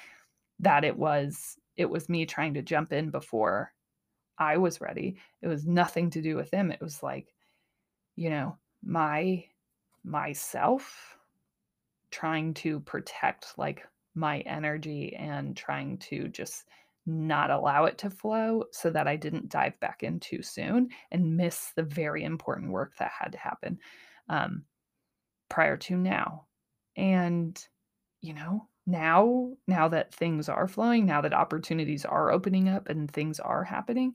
that 0.60 0.84
it 0.84 0.96
was 0.96 1.56
it 1.76 1.88
was 1.88 2.08
me 2.08 2.26
trying 2.26 2.54
to 2.54 2.62
jump 2.62 2.92
in 2.92 3.10
before 3.10 3.72
I 4.38 4.58
was 4.58 4.80
ready. 4.80 5.16
It 5.40 5.48
was 5.48 5.66
nothing 5.66 6.10
to 6.10 6.22
do 6.22 6.36
with 6.36 6.50
them. 6.50 6.70
It 6.70 6.80
was 6.80 7.02
like, 7.02 7.32
you 8.16 8.28
know, 8.28 8.58
my 8.84 9.44
myself 10.04 11.16
trying 12.10 12.52
to 12.52 12.80
protect 12.80 13.54
like 13.56 13.86
my 14.14 14.40
energy 14.40 15.16
and 15.16 15.56
trying 15.56 15.96
to 15.96 16.28
just 16.28 16.64
not 17.06 17.50
allow 17.50 17.84
it 17.84 17.98
to 17.98 18.10
flow 18.10 18.64
so 18.72 18.90
that 18.90 19.08
I 19.08 19.16
didn't 19.16 19.48
dive 19.48 19.78
back 19.80 20.02
in 20.02 20.20
too 20.20 20.42
soon 20.42 20.88
and 21.10 21.36
miss 21.36 21.72
the 21.74 21.82
very 21.82 22.24
important 22.24 22.70
work 22.70 22.96
that 22.98 23.10
had 23.10 23.32
to 23.32 23.38
happen 23.38 23.78
um, 24.28 24.64
prior 25.48 25.76
to 25.76 25.96
now. 25.96 26.46
And, 26.96 27.60
you 28.20 28.34
know, 28.34 28.68
now, 28.86 29.52
now 29.66 29.88
that 29.88 30.14
things 30.14 30.48
are 30.48 30.68
flowing, 30.68 31.06
now 31.06 31.20
that 31.20 31.34
opportunities 31.34 32.04
are 32.04 32.30
opening 32.30 32.68
up 32.68 32.88
and 32.88 33.10
things 33.10 33.40
are 33.40 33.64
happening, 33.64 34.14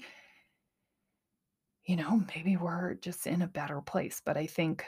you 1.86 1.96
know, 1.96 2.22
maybe 2.36 2.58
we're 2.58 2.96
just 2.96 3.28
in 3.28 3.42
a 3.42 3.48
better 3.48 3.82
place. 3.82 4.22
But 4.24 4.38
I 4.38 4.46
think 4.46 4.86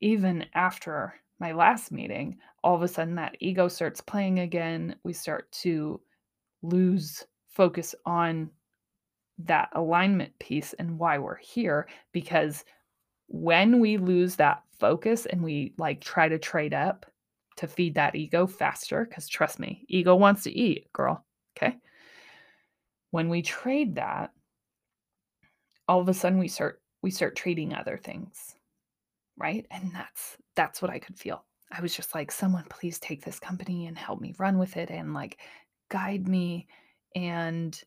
even 0.00 0.46
after 0.54 1.14
my 1.40 1.52
last 1.52 1.92
meeting, 1.92 2.38
all 2.64 2.74
of 2.74 2.82
a 2.82 2.88
sudden 2.88 3.14
that 3.16 3.36
ego 3.40 3.68
starts 3.68 4.00
playing 4.00 4.40
again. 4.40 4.96
We 5.04 5.12
start 5.12 5.50
to 5.62 6.00
lose 6.62 7.24
focus 7.48 7.94
on 8.04 8.50
that 9.38 9.68
alignment 9.72 10.36
piece 10.38 10.72
and 10.74 10.98
why 10.98 11.18
we're 11.18 11.36
here. 11.36 11.88
Because 12.12 12.64
when 13.28 13.78
we 13.80 13.96
lose 13.96 14.36
that 14.36 14.62
focus 14.78 15.26
and 15.26 15.42
we 15.42 15.74
like 15.78 16.00
try 16.00 16.28
to 16.28 16.38
trade 16.38 16.74
up 16.74 17.06
to 17.56 17.66
feed 17.66 17.94
that 17.94 18.14
ego 18.14 18.46
faster, 18.46 19.04
because 19.04 19.28
trust 19.28 19.58
me, 19.58 19.84
ego 19.88 20.14
wants 20.14 20.44
to 20.44 20.52
eat, 20.52 20.92
girl. 20.92 21.24
Okay. 21.56 21.76
When 23.10 23.28
we 23.28 23.42
trade 23.42 23.96
that, 23.96 24.32
all 25.88 26.00
of 26.00 26.08
a 26.08 26.14
sudden 26.14 26.38
we 26.38 26.48
start 26.48 26.80
we 27.02 27.10
start 27.10 27.34
trading 27.34 27.74
other 27.74 27.96
things 27.96 28.54
right 29.36 29.66
and 29.70 29.90
that's 29.94 30.36
that's 30.54 30.82
what 30.82 30.90
i 30.90 30.98
could 30.98 31.18
feel 31.18 31.44
i 31.72 31.80
was 31.80 31.94
just 31.94 32.14
like 32.14 32.30
someone 32.30 32.64
please 32.68 32.98
take 32.98 33.24
this 33.24 33.40
company 33.40 33.86
and 33.86 33.96
help 33.96 34.20
me 34.20 34.34
run 34.38 34.58
with 34.58 34.76
it 34.76 34.90
and 34.90 35.14
like 35.14 35.40
guide 35.88 36.28
me 36.28 36.66
and 37.14 37.82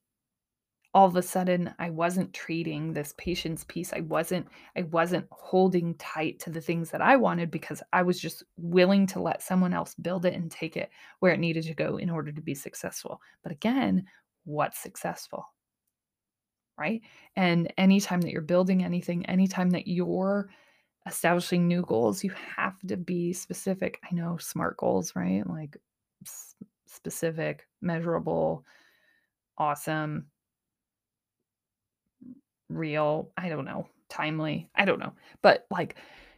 all 0.93 1.07
of 1.07 1.15
a 1.15 1.21
sudden 1.21 1.73
i 1.79 1.89
wasn't 1.89 2.33
treating 2.33 2.91
this 2.91 3.13
patience 3.17 3.63
piece 3.67 3.93
i 3.93 4.01
wasn't 4.01 4.45
i 4.75 4.81
wasn't 4.83 5.25
holding 5.31 5.93
tight 5.95 6.39
to 6.39 6.49
the 6.49 6.61
things 6.61 6.89
that 6.89 7.01
i 7.01 7.15
wanted 7.15 7.49
because 7.49 7.81
i 7.93 8.01
was 8.01 8.19
just 8.19 8.43
willing 8.57 9.07
to 9.07 9.21
let 9.21 9.41
someone 9.41 9.73
else 9.73 9.95
build 9.95 10.25
it 10.25 10.33
and 10.33 10.51
take 10.51 10.75
it 10.75 10.89
where 11.19 11.33
it 11.33 11.39
needed 11.39 11.63
to 11.63 11.73
go 11.73 11.97
in 11.97 12.09
order 12.09 12.31
to 12.31 12.41
be 12.41 12.55
successful 12.55 13.21
but 13.43 13.51
again 13.51 14.05
what's 14.43 14.79
successful 14.79 15.45
right 16.77 17.01
and 17.35 17.71
anytime 17.77 18.21
that 18.21 18.31
you're 18.31 18.41
building 18.41 18.83
anything 18.83 19.25
anytime 19.27 19.69
that 19.69 19.87
you're 19.87 20.49
establishing 21.07 21.67
new 21.67 21.81
goals, 21.83 22.23
you 22.23 22.31
have 22.55 22.79
to 22.87 22.97
be 22.97 23.33
specific. 23.33 23.99
I 24.09 24.13
know 24.13 24.37
SMART 24.37 24.77
goals, 24.77 25.15
right? 25.15 25.47
Like 25.47 25.77
specific, 26.93 27.67
measurable, 27.81 28.65
awesome, 29.57 30.27
real, 32.69 33.31
I 33.37 33.49
don't 33.49 33.65
know, 33.65 33.87
timely, 34.09 34.69
I 34.75 34.85
don't 34.85 34.99
know. 34.99 35.13
But 35.41 35.65
like 35.69 35.95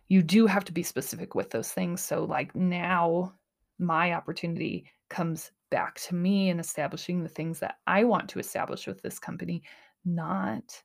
you 0.07 0.21
do 0.21 0.45
have 0.45 0.65
to 0.65 0.71
be 0.71 0.83
specific 0.83 1.35
with 1.35 1.49
those 1.49 1.71
things. 1.71 2.01
So 2.01 2.23
like 2.23 2.55
now 2.55 3.33
my 3.79 4.13
opportunity 4.13 4.85
comes 5.09 5.51
back 5.71 5.99
to 6.01 6.15
me 6.15 6.49
in 6.49 6.59
establishing 6.59 7.23
the 7.23 7.29
things 7.29 7.59
that 7.59 7.77
I 7.87 8.03
want 8.03 8.29
to 8.29 8.39
establish 8.39 8.85
with 8.85 9.01
this 9.01 9.19
company, 9.19 9.63
not 10.05 10.83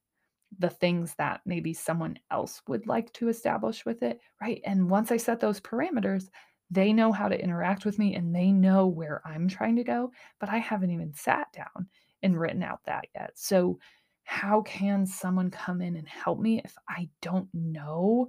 the 0.59 0.71
things 0.71 1.15
that 1.19 1.41
maybe 1.45 1.75
someone 1.75 2.19
else 2.31 2.63
would 2.69 2.87
like 2.87 3.13
to 3.13 3.29
establish 3.29 3.85
with 3.85 4.03
it, 4.03 4.21
right? 4.41 4.63
And 4.65 4.89
once 4.89 5.13
I 5.13 5.19
set 5.19 5.41
those 5.41 5.61
parameters, 5.61 6.31
they 6.71 6.93
know 6.93 7.13
how 7.13 7.29
to 7.29 7.43
interact 7.43 7.85
with 7.85 7.99
me 7.99 8.15
and 8.15 8.35
they 8.35 8.53
know 8.53 8.87
where 8.87 9.23
I'm 9.25 9.49
trying 9.49 9.77
to 9.77 9.85
go, 9.85 10.13
but 10.39 10.49
I 10.49 10.59
haven't 10.59 10.91
even 10.91 11.15
sat 11.15 11.53
down 11.53 11.89
and 12.23 12.39
written 12.39 12.63
out 12.63 12.81
that 12.87 13.07
yet. 13.15 13.33
So, 13.35 13.79
how 14.25 14.61
can 14.61 15.07
someone 15.07 15.51
come 15.51 15.81
in 15.81 15.97
and 15.97 16.07
help 16.07 16.39
me 16.39 16.61
if 16.63 16.75
I 16.87 17.09
don't 17.23 17.49
know 17.55 18.29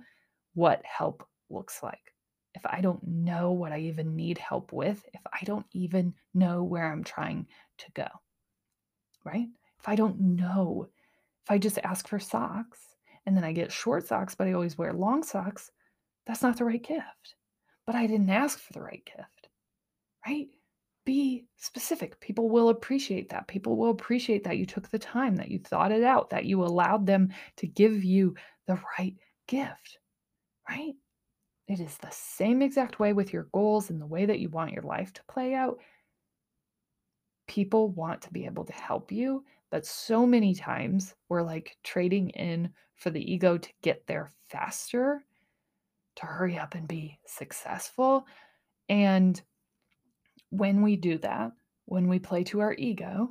what 0.54 0.82
help 0.86 1.28
looks 1.50 1.84
like? 1.84 2.14
If 2.56 2.66
I 2.66 2.80
don't 2.80 3.06
know 3.06 3.52
what 3.52 3.74
I 3.74 3.80
even 3.80 4.16
need 4.16 4.38
help 4.38 4.72
with, 4.72 5.06
if 5.14 5.20
I 5.34 5.44
don't 5.44 5.66
even 5.74 6.14
know 6.34 6.64
where 6.64 6.90
I'm 6.90 7.04
trying 7.04 7.48
to 7.80 7.92
go, 7.92 8.08
right? 9.26 9.48
If 9.78 9.90
I 9.90 9.96
don't 9.96 10.20
know 10.22 10.88
if 11.44 11.52
I 11.52 11.58
just 11.58 11.80
ask 11.84 12.08
for 12.08 12.20
socks 12.20 12.80
and 13.26 13.36
then 13.36 13.44
I 13.44 13.52
get 13.52 13.72
short 13.72 14.08
socks, 14.08 14.36
but 14.36 14.48
I 14.48 14.54
always 14.54 14.78
wear 14.78 14.94
long 14.94 15.24
socks, 15.24 15.72
that's 16.26 16.44
not 16.44 16.58
the 16.58 16.66
right 16.66 16.82
gift. 16.82 17.36
But 17.90 17.96
I 17.96 18.06
didn't 18.06 18.30
ask 18.30 18.60
for 18.60 18.72
the 18.72 18.84
right 18.84 19.04
gift, 19.04 19.50
right? 20.28 20.48
Be 21.06 21.48
specific. 21.58 22.20
People 22.20 22.48
will 22.48 22.70
appreciate 22.70 23.30
that. 23.30 23.48
People 23.48 23.78
will 23.78 23.90
appreciate 23.90 24.44
that 24.44 24.60
you 24.60 24.68
took 24.68 24.88
the 24.90 25.00
time, 25.00 25.36
that 25.38 25.50
you 25.50 25.58
thought 25.58 25.92
it 25.92 26.04
out, 26.04 26.30
that 26.30 26.46
you 26.46 26.64
allowed 26.64 27.08
them 27.08 27.30
to 27.56 27.66
give 27.66 28.04
you 28.04 28.36
the 28.68 28.80
right 29.00 29.16
gift, 29.48 29.98
right? 30.70 30.94
It 31.68 31.80
is 31.80 31.98
the 31.98 32.12
same 32.12 32.62
exact 32.62 33.00
way 33.00 33.14
with 33.14 33.34
your 33.34 33.48
goals 33.54 33.90
and 33.90 34.00
the 34.00 34.06
way 34.06 34.28
that 34.28 34.40
you 34.40 34.50
want 34.50 34.72
your 34.72 34.84
life 34.84 35.12
to 35.14 35.24
play 35.28 35.56
out. 35.56 35.80
People 37.48 37.90
want 37.90 38.22
to 38.22 38.32
be 38.32 38.46
able 38.46 38.66
to 38.66 38.74
help 38.74 39.12
you 39.12 39.44
but 39.72 39.86
so 39.86 40.26
many 40.26 40.56
times 40.56 41.16
we're 41.28 41.44
like 41.44 41.78
trading 41.84 42.30
in 42.32 42.72
for 42.96 43.10
the 43.12 43.32
ego 43.32 43.58
to 43.58 43.70
get 43.82 44.06
there 44.08 44.32
faster, 44.50 45.24
to 46.20 46.26
hurry 46.26 46.58
up 46.58 46.76
and 46.76 46.88
be 46.88 47.20
successful. 47.26 48.26
And 48.88 49.42
when 50.50 50.82
we 50.82 50.96
do 50.96 51.18
that, 51.20 51.52
when 51.86 52.08
we 52.08 52.20
play 52.20 52.44
to 52.46 52.60
our 52.60 52.74
ego 52.74 53.30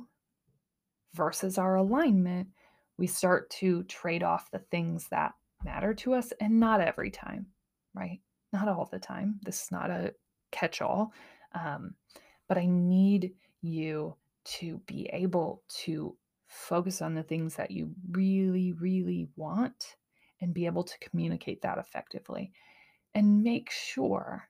versus 1.13 1.57
our 1.57 1.75
alignment, 1.75 2.49
we 2.97 3.07
start 3.07 3.49
to 3.49 3.83
trade 3.83 4.23
off 4.23 4.51
the 4.51 4.59
things 4.71 5.07
that 5.11 5.33
matter 5.63 5.93
to 5.93 6.13
us 6.13 6.33
and 6.39 6.59
not 6.59 6.81
every 6.81 7.11
time, 7.11 7.47
right? 7.93 8.19
Not 8.51 8.67
all 8.67 8.89
the 8.91 8.99
time. 8.99 9.39
This 9.43 9.63
is 9.63 9.71
not 9.71 9.89
a 9.89 10.13
catch 10.51 10.81
all. 10.81 11.13
Um, 11.53 11.95
but 12.47 12.57
I 12.57 12.65
need 12.65 13.33
you 13.61 14.15
to 14.45 14.81
be 14.87 15.09
able 15.13 15.63
to 15.83 16.15
focus 16.47 17.01
on 17.01 17.13
the 17.13 17.23
things 17.23 17.55
that 17.55 17.71
you 17.71 17.91
really, 18.11 18.73
really 18.73 19.27
want 19.35 19.95
and 20.41 20.53
be 20.53 20.65
able 20.65 20.83
to 20.83 20.99
communicate 20.99 21.61
that 21.61 21.77
effectively. 21.77 22.51
And 23.15 23.43
make 23.43 23.71
sure 23.71 24.47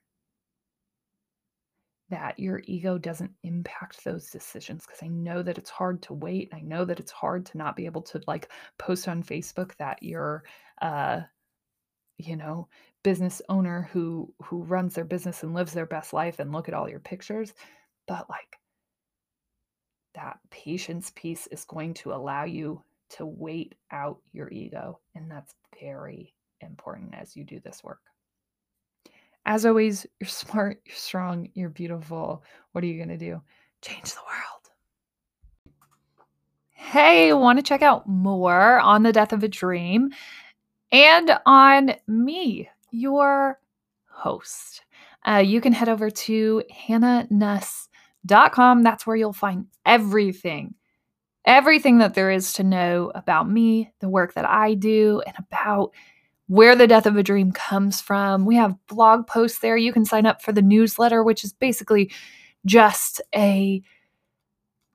that 2.10 2.38
your 2.38 2.60
ego 2.64 2.98
doesn't 2.98 3.32
impact 3.44 4.04
those 4.04 4.30
decisions 4.30 4.84
because 4.84 5.02
I 5.02 5.06
know 5.06 5.42
that 5.42 5.58
it's 5.58 5.70
hard 5.70 6.02
to 6.02 6.14
wait. 6.14 6.50
I 6.52 6.60
know 6.60 6.84
that 6.84 6.98
it's 7.00 7.12
hard 7.12 7.46
to 7.46 7.58
not 7.58 7.76
be 7.76 7.86
able 7.86 8.02
to 8.02 8.20
like 8.26 8.50
post 8.78 9.06
on 9.08 9.22
Facebook 9.22 9.76
that 9.76 10.02
you're 10.02 10.42
uh 10.82 11.20
you 12.18 12.36
know 12.36 12.68
business 13.02 13.40
owner 13.48 13.88
who 13.92 14.32
who 14.42 14.62
runs 14.64 14.94
their 14.94 15.04
business 15.04 15.42
and 15.42 15.54
lives 15.54 15.72
their 15.72 15.86
best 15.86 16.12
life 16.12 16.38
and 16.38 16.52
look 16.52 16.68
at 16.68 16.74
all 16.74 16.88
your 16.88 17.00
pictures 17.00 17.54
but 18.06 18.28
like 18.28 18.58
that 20.14 20.38
patience 20.50 21.12
piece 21.14 21.46
is 21.48 21.64
going 21.64 21.94
to 21.94 22.12
allow 22.12 22.44
you 22.44 22.82
to 23.10 23.26
wait 23.26 23.74
out 23.90 24.18
your 24.32 24.50
ego. 24.50 25.00
And 25.14 25.30
that's 25.30 25.54
very 25.80 26.34
important 26.60 27.14
as 27.14 27.36
you 27.36 27.44
do 27.44 27.60
this 27.60 27.82
work. 27.82 28.00
As 29.46 29.66
always, 29.66 30.06
you're 30.20 30.28
smart, 30.28 30.80
you're 30.84 30.96
strong, 30.96 31.50
you're 31.54 31.70
beautiful. 31.70 32.44
What 32.72 32.84
are 32.84 32.86
you 32.86 32.96
going 32.96 33.08
to 33.08 33.16
do? 33.16 33.40
Change 33.82 34.12
the 34.12 34.20
world. 34.26 35.74
Hey, 36.72 37.32
want 37.32 37.58
to 37.58 37.62
check 37.62 37.82
out 37.82 38.08
more 38.08 38.80
on 38.80 39.02
the 39.02 39.12
death 39.12 39.32
of 39.32 39.42
a 39.42 39.48
dream 39.48 40.10
and 40.92 41.38
on 41.46 41.94
me, 42.06 42.68
your 42.90 43.60
host? 44.08 44.82
Uh, 45.26 45.36
you 45.36 45.60
can 45.60 45.72
head 45.72 45.88
over 45.88 46.10
to 46.10 46.62
Hannah 46.70 47.26
Nuss 47.30 47.88
com. 48.52 48.82
That's 48.82 49.06
where 49.06 49.16
you'll 49.16 49.32
find 49.32 49.66
everything, 49.86 50.74
everything 51.44 51.98
that 51.98 52.14
there 52.14 52.30
is 52.30 52.52
to 52.54 52.64
know 52.64 53.12
about 53.14 53.48
me, 53.48 53.92
the 54.00 54.08
work 54.08 54.34
that 54.34 54.48
I 54.48 54.74
do, 54.74 55.22
and 55.26 55.34
about 55.38 55.92
where 56.50 56.74
the 56.74 56.88
death 56.88 57.06
of 57.06 57.16
a 57.16 57.22
dream 57.22 57.52
comes 57.52 58.00
from. 58.00 58.44
We 58.44 58.56
have 58.56 58.74
blog 58.88 59.28
posts 59.28 59.60
there. 59.60 59.76
You 59.76 59.92
can 59.92 60.04
sign 60.04 60.26
up 60.26 60.42
for 60.42 60.50
the 60.50 60.60
newsletter, 60.60 61.22
which 61.22 61.44
is 61.44 61.52
basically 61.52 62.10
just 62.66 63.20
a 63.32 63.80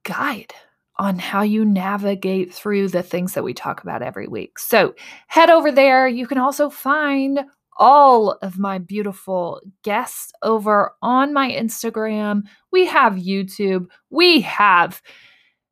guide 0.04 0.54
on 0.98 1.18
how 1.18 1.44
you 1.44 1.64
navigate 1.64 2.54
through 2.54 2.90
the 2.90 3.02
things 3.02 3.36
that 3.36 3.44
we 3.46 3.54
talk 3.54 3.82
about 3.82 4.02
every 4.02 4.28
week. 4.28 4.60
So 4.60 4.96
head 5.28 5.50
over 5.50 5.72
there. 5.72 6.10
You 6.10 6.28
can 6.28 6.40
also 6.40 6.70
find 6.70 7.46
all 7.78 8.32
of 8.42 8.60
my 8.60 8.78
beautiful 8.78 9.62
guests 9.82 10.34
over 10.44 10.92
on 11.02 11.34
my 11.34 11.50
Instagram. 11.50 12.44
We 12.74 12.86
have 12.86 13.14
YouTube. 13.14 13.88
We 14.10 14.42
have 14.42 15.02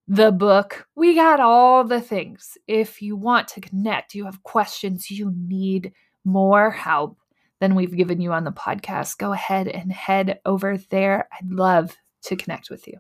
the 0.07 0.31
book. 0.31 0.87
We 0.95 1.15
got 1.15 1.39
all 1.39 1.83
the 1.83 2.01
things. 2.01 2.57
If 2.67 3.01
you 3.01 3.15
want 3.15 3.47
to 3.49 3.61
connect, 3.61 4.15
you 4.15 4.25
have 4.25 4.43
questions, 4.43 5.09
you 5.09 5.33
need 5.35 5.93
more 6.25 6.71
help 6.71 7.17
than 7.59 7.75
we've 7.75 7.95
given 7.95 8.19
you 8.19 8.33
on 8.33 8.43
the 8.43 8.51
podcast, 8.51 9.17
go 9.17 9.31
ahead 9.31 9.69
and 9.69 9.91
head 9.91 10.39
over 10.45 10.77
there. 10.89 11.29
I'd 11.31 11.49
love 11.49 11.95
to 12.23 12.35
connect 12.35 12.69
with 12.69 12.87
you. 12.87 12.99